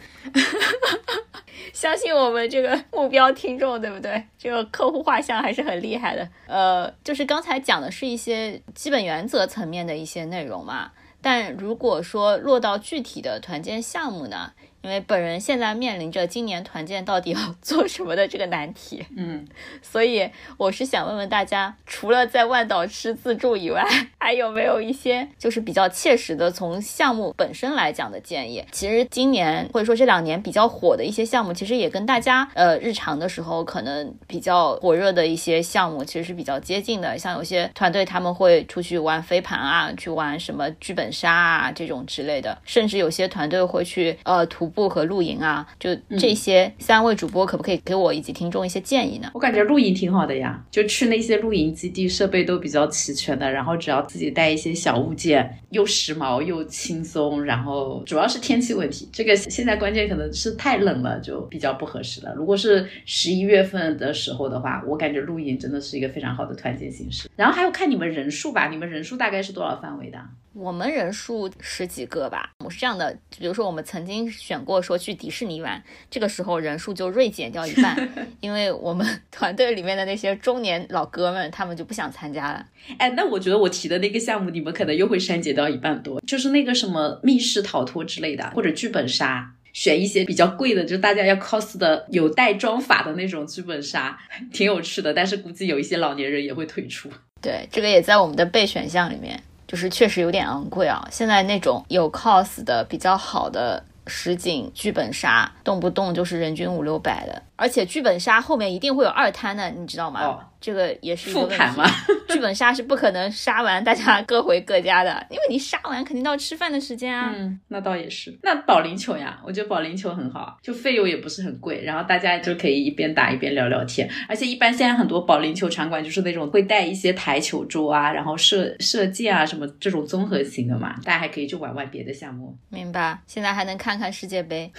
[1.73, 4.25] 相信我们这个目标听众，对不对？
[4.39, 6.29] 这个客户画像还是很厉害的。
[6.47, 14.53] 呃，就是刚才讲的是一些基本原则层面的一些内容嘛，但如果说落到具体的团建项目呢？
[14.87, 19.05] 因为本人现在面临着今年团建到底要 做什么的这个难题。
[19.17, 19.45] 嗯，
[19.83, 23.85] 所以我是想问问大家，除了在万岛吃自助以外，
[24.21, 28.65] 还有没有一些就是比较切实的从项目本身来讲的建议？
[28.71, 37.19] 其实今年或者说这两年比较火的一些项目，其实也跟大家呃日常的时候可能比较火热的一些项目其实是比较接近的。
[37.19, 45.67] 像有些团队他们会出去玩飞盘啊，去玩什么剧本杀啊这种之类的，甚至有些团队会去呃徒步和露营啊。
[45.81, 49.31] 就这些，三位主播可不可以给我以及听众一些建议呢？
[49.35, 62.35] 我感觉露营挺好的呀，就去那些露营基地，设备都比较齐全的，然后只要自己带一些小物件，又时髦又轻松，然后主要是天气问题，这个现在关键可能是太冷了，就比较不合适了。
[62.37, 67.31] 如果是十一月份的时候的话，我感觉露营真的是一个非常好的团建形式。
[67.35, 70.19] 然后还有看你们人数吧，你们人数大概是多少范围的？
[70.53, 72.51] 我们人数十几个吧。
[72.65, 77.97] 我是这样的，比如说我们曾经选过说去迪士尼玩，这个时候人数就锐减掉一半，
[78.41, 82.67] 因为我们 团队里面的那些中年老哥们，他们就不想参加了。
[82.99, 89.53] 哎，那我觉得我提的那个项目，你们可能又会删减掉一半多，就是那个什么密室逃脱之类的，或者剧本杀。
[89.73, 94.19] 选一些比较贵的，就大家要 cos 的有带妆法的那种剧本杀，
[94.51, 95.13] 挺有趣的。
[95.13, 97.11] 但是估计有一些老年人也会退出。
[97.43, 99.39] 对，这个也在我们的备选项里面，
[99.69, 101.07] 就是确实有点昂贵啊。
[101.11, 110.25] 现在那种有 cos 的比较好的实景剧本杀，动不动就是人均五六百的，而且剧本杀后面一定会有二摊的，你知道吗？
[110.25, 110.41] 哦。
[110.61, 111.85] 这个也是一个问题吗？
[112.35, 117.33] 剧本杀是不可能杀完大家各回各家的，因为你杀完肯定到吃饭的时间啊。
[117.37, 118.37] 嗯，那倒也是。
[118.43, 124.09] 那保龄球呀，我觉得保龄球很好，就费用也不是很贵，然后大家就可以一边打一边聊聊天。
[124.29, 132.57] 而且一般现在很多保龄球场馆就是那种会带一些台球桌啊，然后射射箭啊什么这种综合型的嘛，大家还可以去玩玩别的项目。
[132.69, 133.19] 明白。
[133.27, 134.71] 现在还能看看世界杯，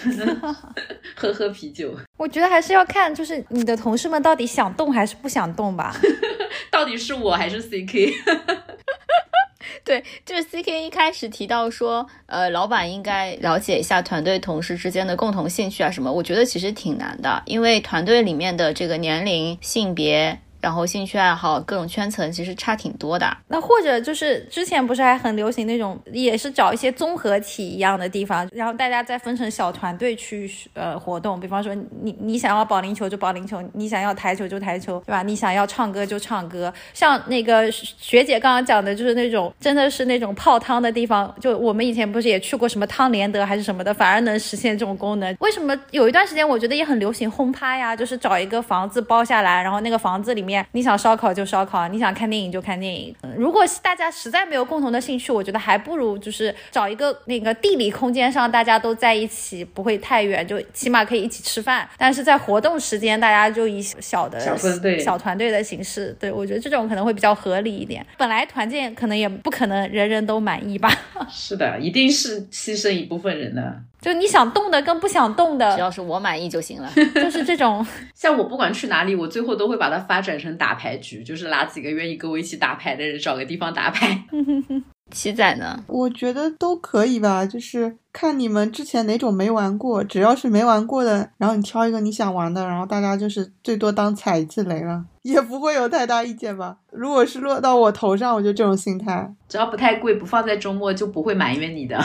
[1.16, 1.94] 喝喝啤酒。
[2.18, 5.96] 我觉得还是要看，就是你的同事们到底想动还是不想动吧。
[6.72, 8.14] 到底是我还是 CK？
[9.84, 16.12] 对，就是 CK 一开始提到说，呃，老板应该了解一下团队同事之间的共同兴趣啊什么。
[16.12, 20.40] 我觉得其实挺难的，因为团队里面的这个年龄、性别。
[20.68, 23.26] 然后兴趣爱好各种圈层其实差挺多的。
[23.48, 31.40] 那或者就是之前不是还很流行那种，也是找一些综合体一样的地方，然后大家再分成小团队去呃活动。
[31.40, 35.24] 比方说你你想要保龄球就保龄球，你想要台球就台球，对吧？
[35.24, 36.74] 你想要唱歌就唱歌。
[36.94, 41.34] 像那个学姐刚刚讲的，就是那种真的是那种泡汤的地方。
[41.40, 45.34] 就我们以前不是也去过什么汤连德还是什么的，反而能实现这种功能。
[45.40, 47.96] 为什么有一段时间我觉得也很流行轰趴呀？
[47.96, 50.57] 就是找一个房子包下来，然后那个房子里面。
[50.72, 53.16] 你想烧烤就烧烤，你想看电影就看电影。
[53.36, 61.88] 如果大家实在没有共同的兴趣，我觉得还不如就是找一个那个地理空间上大家都在一起，不会太远，就起码可以一起吃饭。
[61.98, 68.06] 但是在活动时间，大家就以小的小分队、小团队的形式，对我觉得这种可能会比较合理一点。
[68.18, 70.92] 本来团建可能也不可能人人都满意吧？
[71.30, 73.82] 是的，一定是牺牲一部分人的。
[74.00, 76.92] 就你想动的跟不想动的，只要是我满意就行了。
[77.16, 84.24] 就是这种，像我不管去哪里，我最后都会把它发展成打牌局，就是拉几个愿意跟我一起打牌的人，找个地方打牌。
[85.10, 85.84] 七仔呢？
[85.88, 96.78] 我觉得都可以吧，就是看你们之前哪种没玩过，只要是没玩过的，然后你挑一个你想玩的，然后大家就是最多当踩一次雷了，也不会有太大意见吧。
[96.92, 102.00] 如果是落到我头上，我就这种心态，只要不太贵，不放在周末就不会埋怨你的。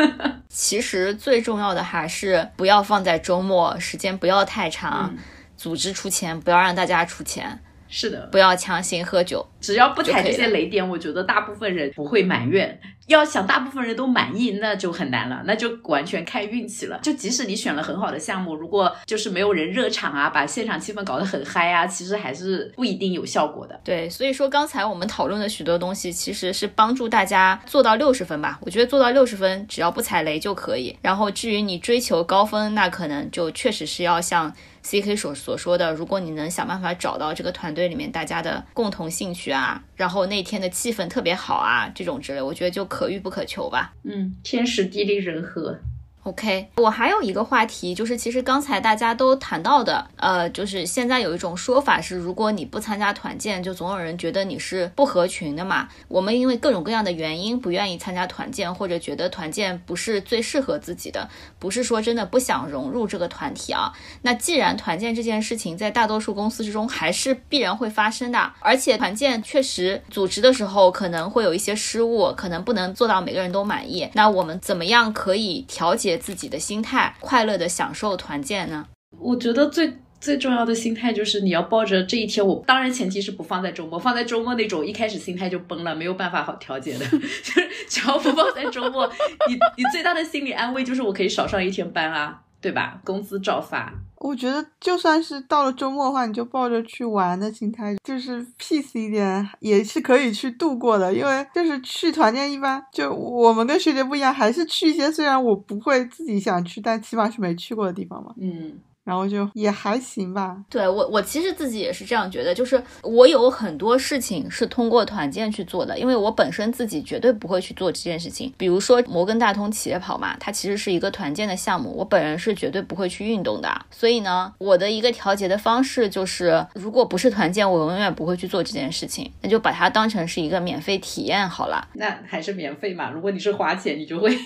[0.48, 5.14] 其实最重要的还是不要放在周末，时间不要太长，
[5.56, 7.58] 组织出钱，不要让大家出钱。
[7.94, 12.80] 是的，不要强行喝酒，只要不踩这些雷点，我觉得大部分人不会埋怨。
[13.06, 16.98] 要想大部分人都满意，那就很难了，那就完全看运气了。
[17.02, 23.80] 就即使你选了很好的项目，如果就是没有人热场啊，把现场气氛搞得很嗨啊，其实还是不一定有效果的。
[23.82, 28.58] 对，所以说刚才我们讨论的许多东西，其实是帮助大家做到六十分吧。
[28.62, 30.96] 我觉得做到六十分，只要不踩雷就可以。
[31.02, 34.52] 然后至于你追求高分，那可能就确实是要像。
[34.84, 43.94] C K 所所说的，如果你能想办法找到这个团队里面大家的共同兴趣啊，然后那天的气氛特别好啊，这种之类，我觉得就可遇不可求吧。
[44.02, 45.78] 嗯，天时地利人和。
[46.24, 55.88] OK，我还有一个话题，就是其实刚才大家都谈到的，呃，就是现在有一种说法是，如果你不参加团建，就总有人觉得你是不合群的嘛。
[56.06, 63.92] 我们因为各种各样的原因不愿意参加团建，或者觉得团建不是最适合自己的，不是说真的不想融入这个团体啊。
[64.22, 74.08] 那既然团建这件事情在大多数公司之中还是必然会发生的，而且团建确实组织的时候可能会有一些失误，可能不能做到每个人都满意。
[74.12, 76.11] 那我们怎么样可以调节？
[76.12, 78.86] 节自己的心态，快乐的享受团建呢？
[79.18, 89.06] 我觉得最最重要的心态就是你要抱着这一天，我当然前提是不放在周末，放在周末那种一开始心态就崩了，没有办法好调节的， 就是只要不放在周末，
[89.48, 93.00] 你你最大的心理安慰就是我可以少上一天班啊，对吧？
[93.04, 93.92] 工资照发。
[94.16, 101.12] 我觉得就算是到了周末的话，你就抱着去玩的心态，就是 peace 一点，也是可以去度过的。
[101.12, 108.32] 因为就是去团建，一般就我们跟学姐不一样，还是去一些虽然我不会自己想去，但起码是没去过的地方嘛。
[108.40, 108.78] 嗯。
[109.04, 110.56] 然后就也还行吧。
[110.70, 118.52] 对我，我其实自己也是这样觉得，就是我有很多事情是通过团建去做的，因为我本身自己绝对不会去做这件事情。
[118.56, 123.68] 比如说摩根大通企业跑嘛，它其实是一个团建的项目，我本人是绝对不会去运动的。
[123.90, 131.88] 所以呢，我的一个调节的方式就是，如果不是团建，我永远不会去做这件事情，那就把它当成是一个免费体验好了。
[131.94, 133.10] 那还是免费嘛？
[133.10, 134.36] 如果你是花钱，你就会。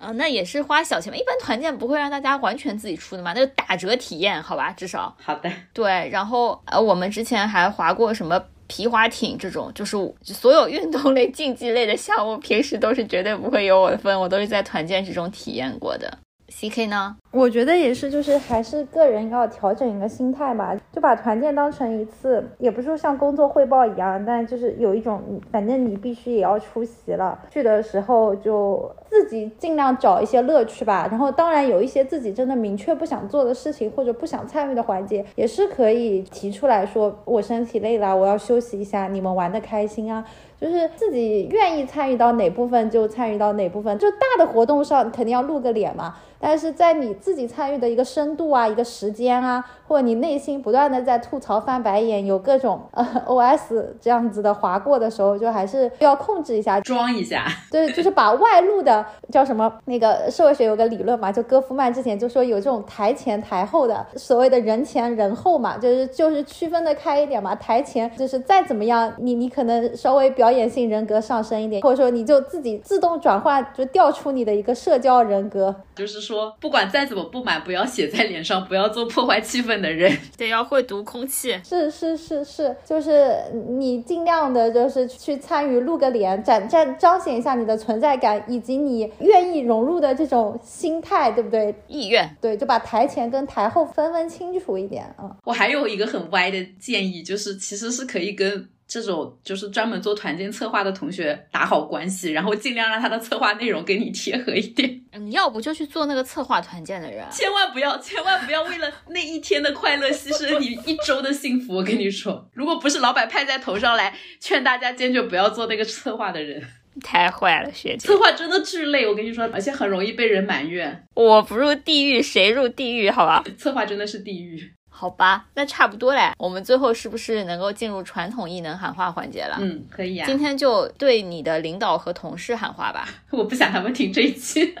[0.00, 1.18] 啊， 那也是花小钱嘛。
[1.18, 5.14] 一般团建不会让大家完全自己出的嘛，那就打折体验，好吧，至少。
[5.22, 5.50] 好的。
[5.72, 16.18] 对，然后呃，我们之前还划过什么皮划艇这种，就是所有运动类、竞技类的项目，平时都是绝对不会有我的份，我都是在团建之中体验过的。
[16.48, 17.16] C K 呢？
[17.36, 25.20] 我觉得也是，就是还是个人要调整一个心态吧，就把团建当成一次，也不是说像工作汇报一样，但就是有一种，
[25.52, 31.06] 反正你必须也要出席了，去的时候就自己尽量找一些乐趣吧。
[31.10, 40.24] 然后当然有一些自己真的明确不想做的事情或者不想参与的环节，也是可以提出来说，我身体累了，我要休息一下，你们玩的开心啊。
[40.58, 46.14] 就是自己愿意参与到哪部分就参与到哪部分，就大的活动上肯定要露个脸嘛。
[46.40, 57.44] 但是在你自己参与的一个深度啊，一个时间啊，或者你内心不断的在吐槽、翻白眼，有各种呃 OS 这样子的划过的时候，就还是要控制一下，装一下。
[57.68, 59.72] 对，就是把外露的叫什么？
[59.86, 67.56] 那个社会学有个理论嘛，就戈夫曼之前就说有这种台前台后的所谓的人前人后嘛，就是就是区分的开一点嘛。
[67.56, 81.58] 台前就是再怎么样，你你可能稍微表演性人格上升一点，或者说你就自己自动转换，就调出你的一个社交人格，就是说不管再怎么不满，不要写在脸上，不要做破坏气氛的人， 对，要会读空气。
[81.64, 83.36] 是是是是，就是
[83.68, 91.74] 你尽量的，就是去参与露个脸，展展彰显一下你的存在感，以及你愿意融入的这种心态，对不对？
[91.88, 95.36] 意愿，对，就把台前跟台后分分清楚一点啊。
[95.44, 98.68] 我还有一个很歪的建议，就是其实是可以跟。
[98.88, 105.00] 这种就是专门做团建策划的同学打好关系，然后尽量让他的策划内容跟你贴合一点。
[105.18, 111.74] 你要不就去做那个策划团建的人，千万不要，千万不要为了那一天的快乐牺牲你一周的幸福。
[111.74, 116.62] 我跟你说，如果不是老板派在头上来劝大家坚决不要做那个策划的人，
[117.02, 118.06] 太坏了，学姐。
[118.06, 121.04] 策划真的巨累，我跟你说，而且很容易被人埋怨。
[121.14, 123.10] 我不入地狱谁入地狱？
[123.10, 124.72] 好吧，策划真的是地狱。
[124.98, 126.32] 好吧，那差不多嘞。
[126.38, 129.58] 我们最后是不是能够进入传统异能喊话环节了？
[129.60, 130.24] 嗯，可以啊。
[130.26, 133.06] 今天就对你的领导和同事喊话吧。
[133.30, 134.74] 我不想他们听这一期，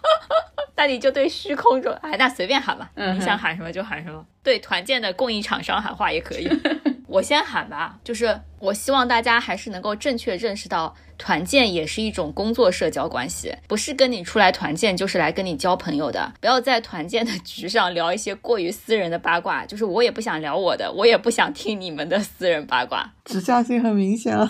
[0.76, 2.90] 那你就对虚空中，哎，那随便喊吧。
[2.96, 4.22] 嗯，你想喊什么就喊什么。
[4.42, 6.46] 对团建的供应厂商喊话也可以。
[7.06, 16.32] 我先喊吧，就是我希望大家还是能够正确认识到，团建也是一种工作社交关系，不是跟你出来团建就是来跟你交朋友的。
[16.40, 24.48] 不要在团建的局上聊一些过于私人的八卦，就是我也不想聊我的，我也不想听你们的私人八卦，指向性很明显了。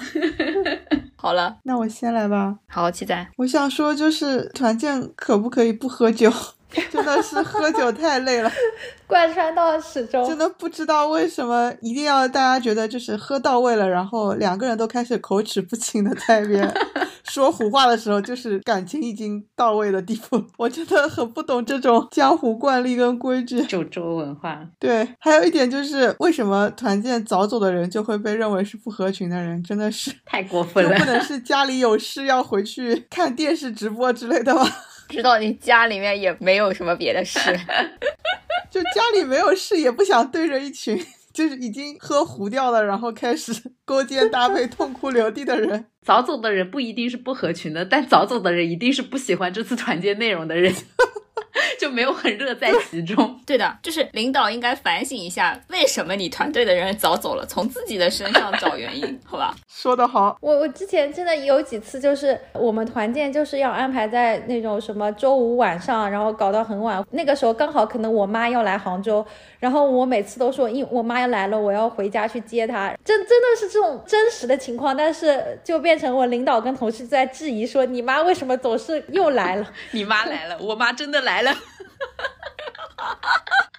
[1.16, 2.56] 好了，那我先来吧。
[2.68, 6.32] 好，七仔，我想说就是团建可不可以不喝酒？
[6.90, 8.50] 真的是喝酒太累了，
[9.06, 10.26] 贯穿到始终。
[10.26, 16.74] 真的不知道为什么一定要大家觉得就是喝到位了，然后两个人都开始口齿不清的在一边
[17.24, 20.42] 说胡话的时候，就是感情已经到位的地步。
[20.56, 23.62] 我真的很不懂这种江湖惯例跟规矩。
[23.64, 24.60] 九州文化。
[24.78, 29.62] 对，还有一点就是为什么团建早走的人就会被认为是不合群的人？
[29.62, 30.96] 真的是太过分了。
[30.98, 34.66] 不能是家里有事要回去看电视直播之类的吗？
[35.08, 37.38] 知道你家里面也没有什么别的事，
[38.70, 40.98] 就家里没有事，也不想对着一群
[41.32, 43.52] 就是已经喝糊掉了，然后开始
[43.84, 45.86] 勾肩搭背、痛哭流涕的人。
[46.06, 50.72] 早走的人不一定是不合群的，但早走的人一定是不喜欢这次团建内容的人。
[51.78, 53.38] 就没有很热在其中。
[53.46, 59.54] 对的，就是领导应该反省一下，为什么你团队的人早走了，从自己的身上找原因， 好吧？
[59.68, 67.04] 说得好，我我之前真的有几次，就是我们团建就是要安排在那种什么周五晚上，然后搞到很晚。
[67.10, 69.24] 那个时候刚好可能我妈要来杭州，
[69.58, 72.94] 然后我每次都说，因我妈要来了，我要回家去接她。
[73.04, 79.72] 真真的是这种真实的情况，但是就变成我领导跟同事在质疑说，你妈为什么总是又来了？
[79.92, 81.54] 你妈来了，我妈真的来了。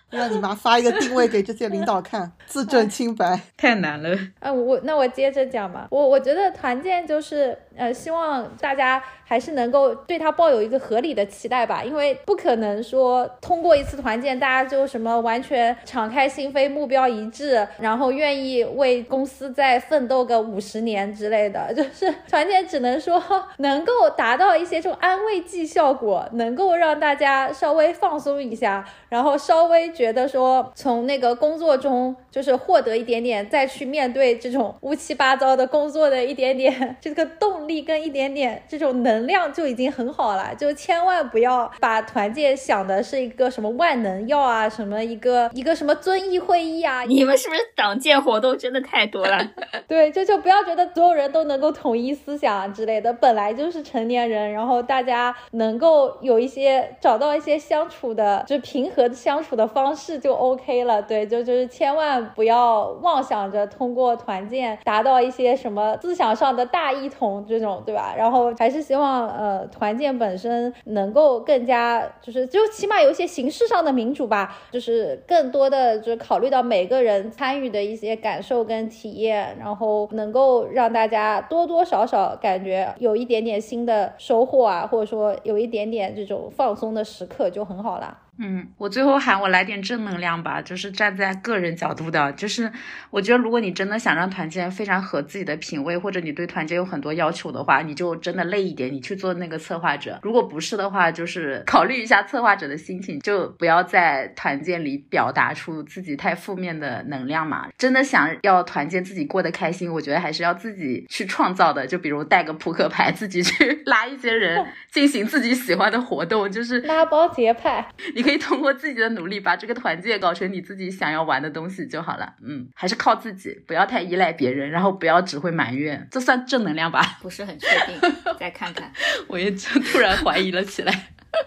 [0.09, 3.39] 让你妈发一个定位给这些领导看，自证清白。
[3.57, 4.17] 太难了。
[4.39, 5.87] 啊，我那我接着讲吧。
[5.91, 21.71] 我我觉得团建就是呃，希望大家还是能够对它抱有一个合理的期待吧，因为不可能说通过一次团建，大家就什么完全敞开心扉、目标一致，然后愿意为公司再奋斗个五十年之类的。
[21.75, 23.21] 就是团建只能说
[23.59, 29.91] 能够达到一些这种安慰剂效果，能够让大家稍微放松一下，然后稍微。
[29.97, 40.53] 觉得说从那个工作中就是获得一点点，再去面对这种乌七八糟的工作的一点点这个动力跟一点点这种能量就已经很好了。
[40.53, 47.01] 就千万不要把团建想的是一个什么万能药啊，什么一个一个什么遵义会议啊。
[47.09, 49.43] 你们是不是党建活动真的太多了？
[49.87, 53.11] 对，就就不要觉得所有人都能够统一思想之类的。
[53.13, 59.86] 本来就是成年人，然后大家能够有一些找到一些相处的，就平和相处的方。
[59.87, 68.13] 方式就 OK 了，对，就就是千万不要妄想着通过团建达到一些什么思想上的大一统这种，对吧？
[68.17, 88.17] 然后还是希望呃团建本身能够更加就是就起码有一些形式上的民主吧，就是更多的就是考虑到每个人参与的一些感受跟体验，然后能够让大家多多少少感觉有一点点新的收获啊，或者说有一点点这种放松的时刻就很好了。
[88.39, 92.71] 嗯，我最后喊我来点正能量吧，就是站在个人角度的，就是
[93.09, 100.19] 我觉得如果你真的想让团建非常合自己的品味，或者你对团建有很多要求的话，你就真的累一点，你去做那个策划者。
[100.21, 107.67] 如果不是的话，就是考虑一下策划者的心情，就不要在团建里表达出自己太负面的能量嘛。
[107.75, 111.87] 真的想要团建自己过得开心，我觉得还是要自己去创造的。
[111.87, 117.83] 就比如带个扑克牌，自己去 拉一些人进行自己喜欢的活动，就是拉帮结派，
[118.13, 118.26] 你。
[118.27, 122.33] 可以通过自己的努力把这个团建搞成你自己想要玩的东西就好了。
[122.43, 127.01] 嗯，还是靠自己，不要太依赖别人，然后不要只会埋怨，这算正能量吧？
[127.23, 128.91] 不是很确定，再看看。
[129.29, 130.91] 我也就突然怀疑了起来。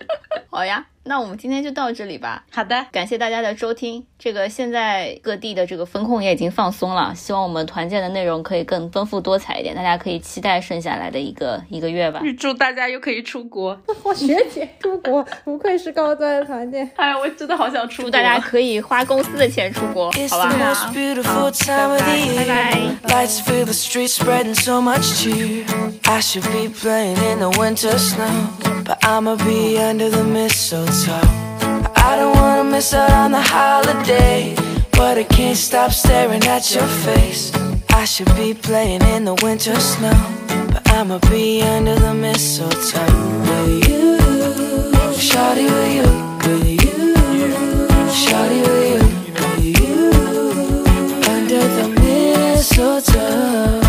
[0.49, 0.87] 好呀。
[1.05, 2.45] 那我们今天就到这里吧。
[2.53, 4.05] 好的，感谢大家的收听。
[4.19, 12.21] 这个现在各地的这个风控也已经放松了，希望我们团建的内容可以更丰富多彩一点，大家可以期待剩下来的一个一个月吧。
[12.23, 13.81] 预祝大家又可以出国。
[14.05, 16.89] 我学姐出国，不愧是高端的团建。
[16.97, 18.05] 哎呀，我真的好想出国。
[18.05, 20.51] 祝大家可以花公司的钱出国，好吧？
[20.75, 20.93] 好，
[22.37, 22.79] 拜拜。
[30.93, 34.57] I don't wanna miss out on the holiday,
[34.91, 37.53] but I can't stop staring at your face.
[37.91, 40.21] I should be playing in the winter snow,
[40.73, 43.07] but I'ma be under the mistletoe
[43.47, 44.19] with you,
[45.15, 46.09] shawty with you,
[46.43, 47.15] with you,
[48.23, 50.11] shawty with you, with you,
[51.31, 53.81] under the mistletoe.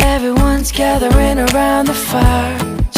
[0.00, 2.61] Everyone's gathering around the fire.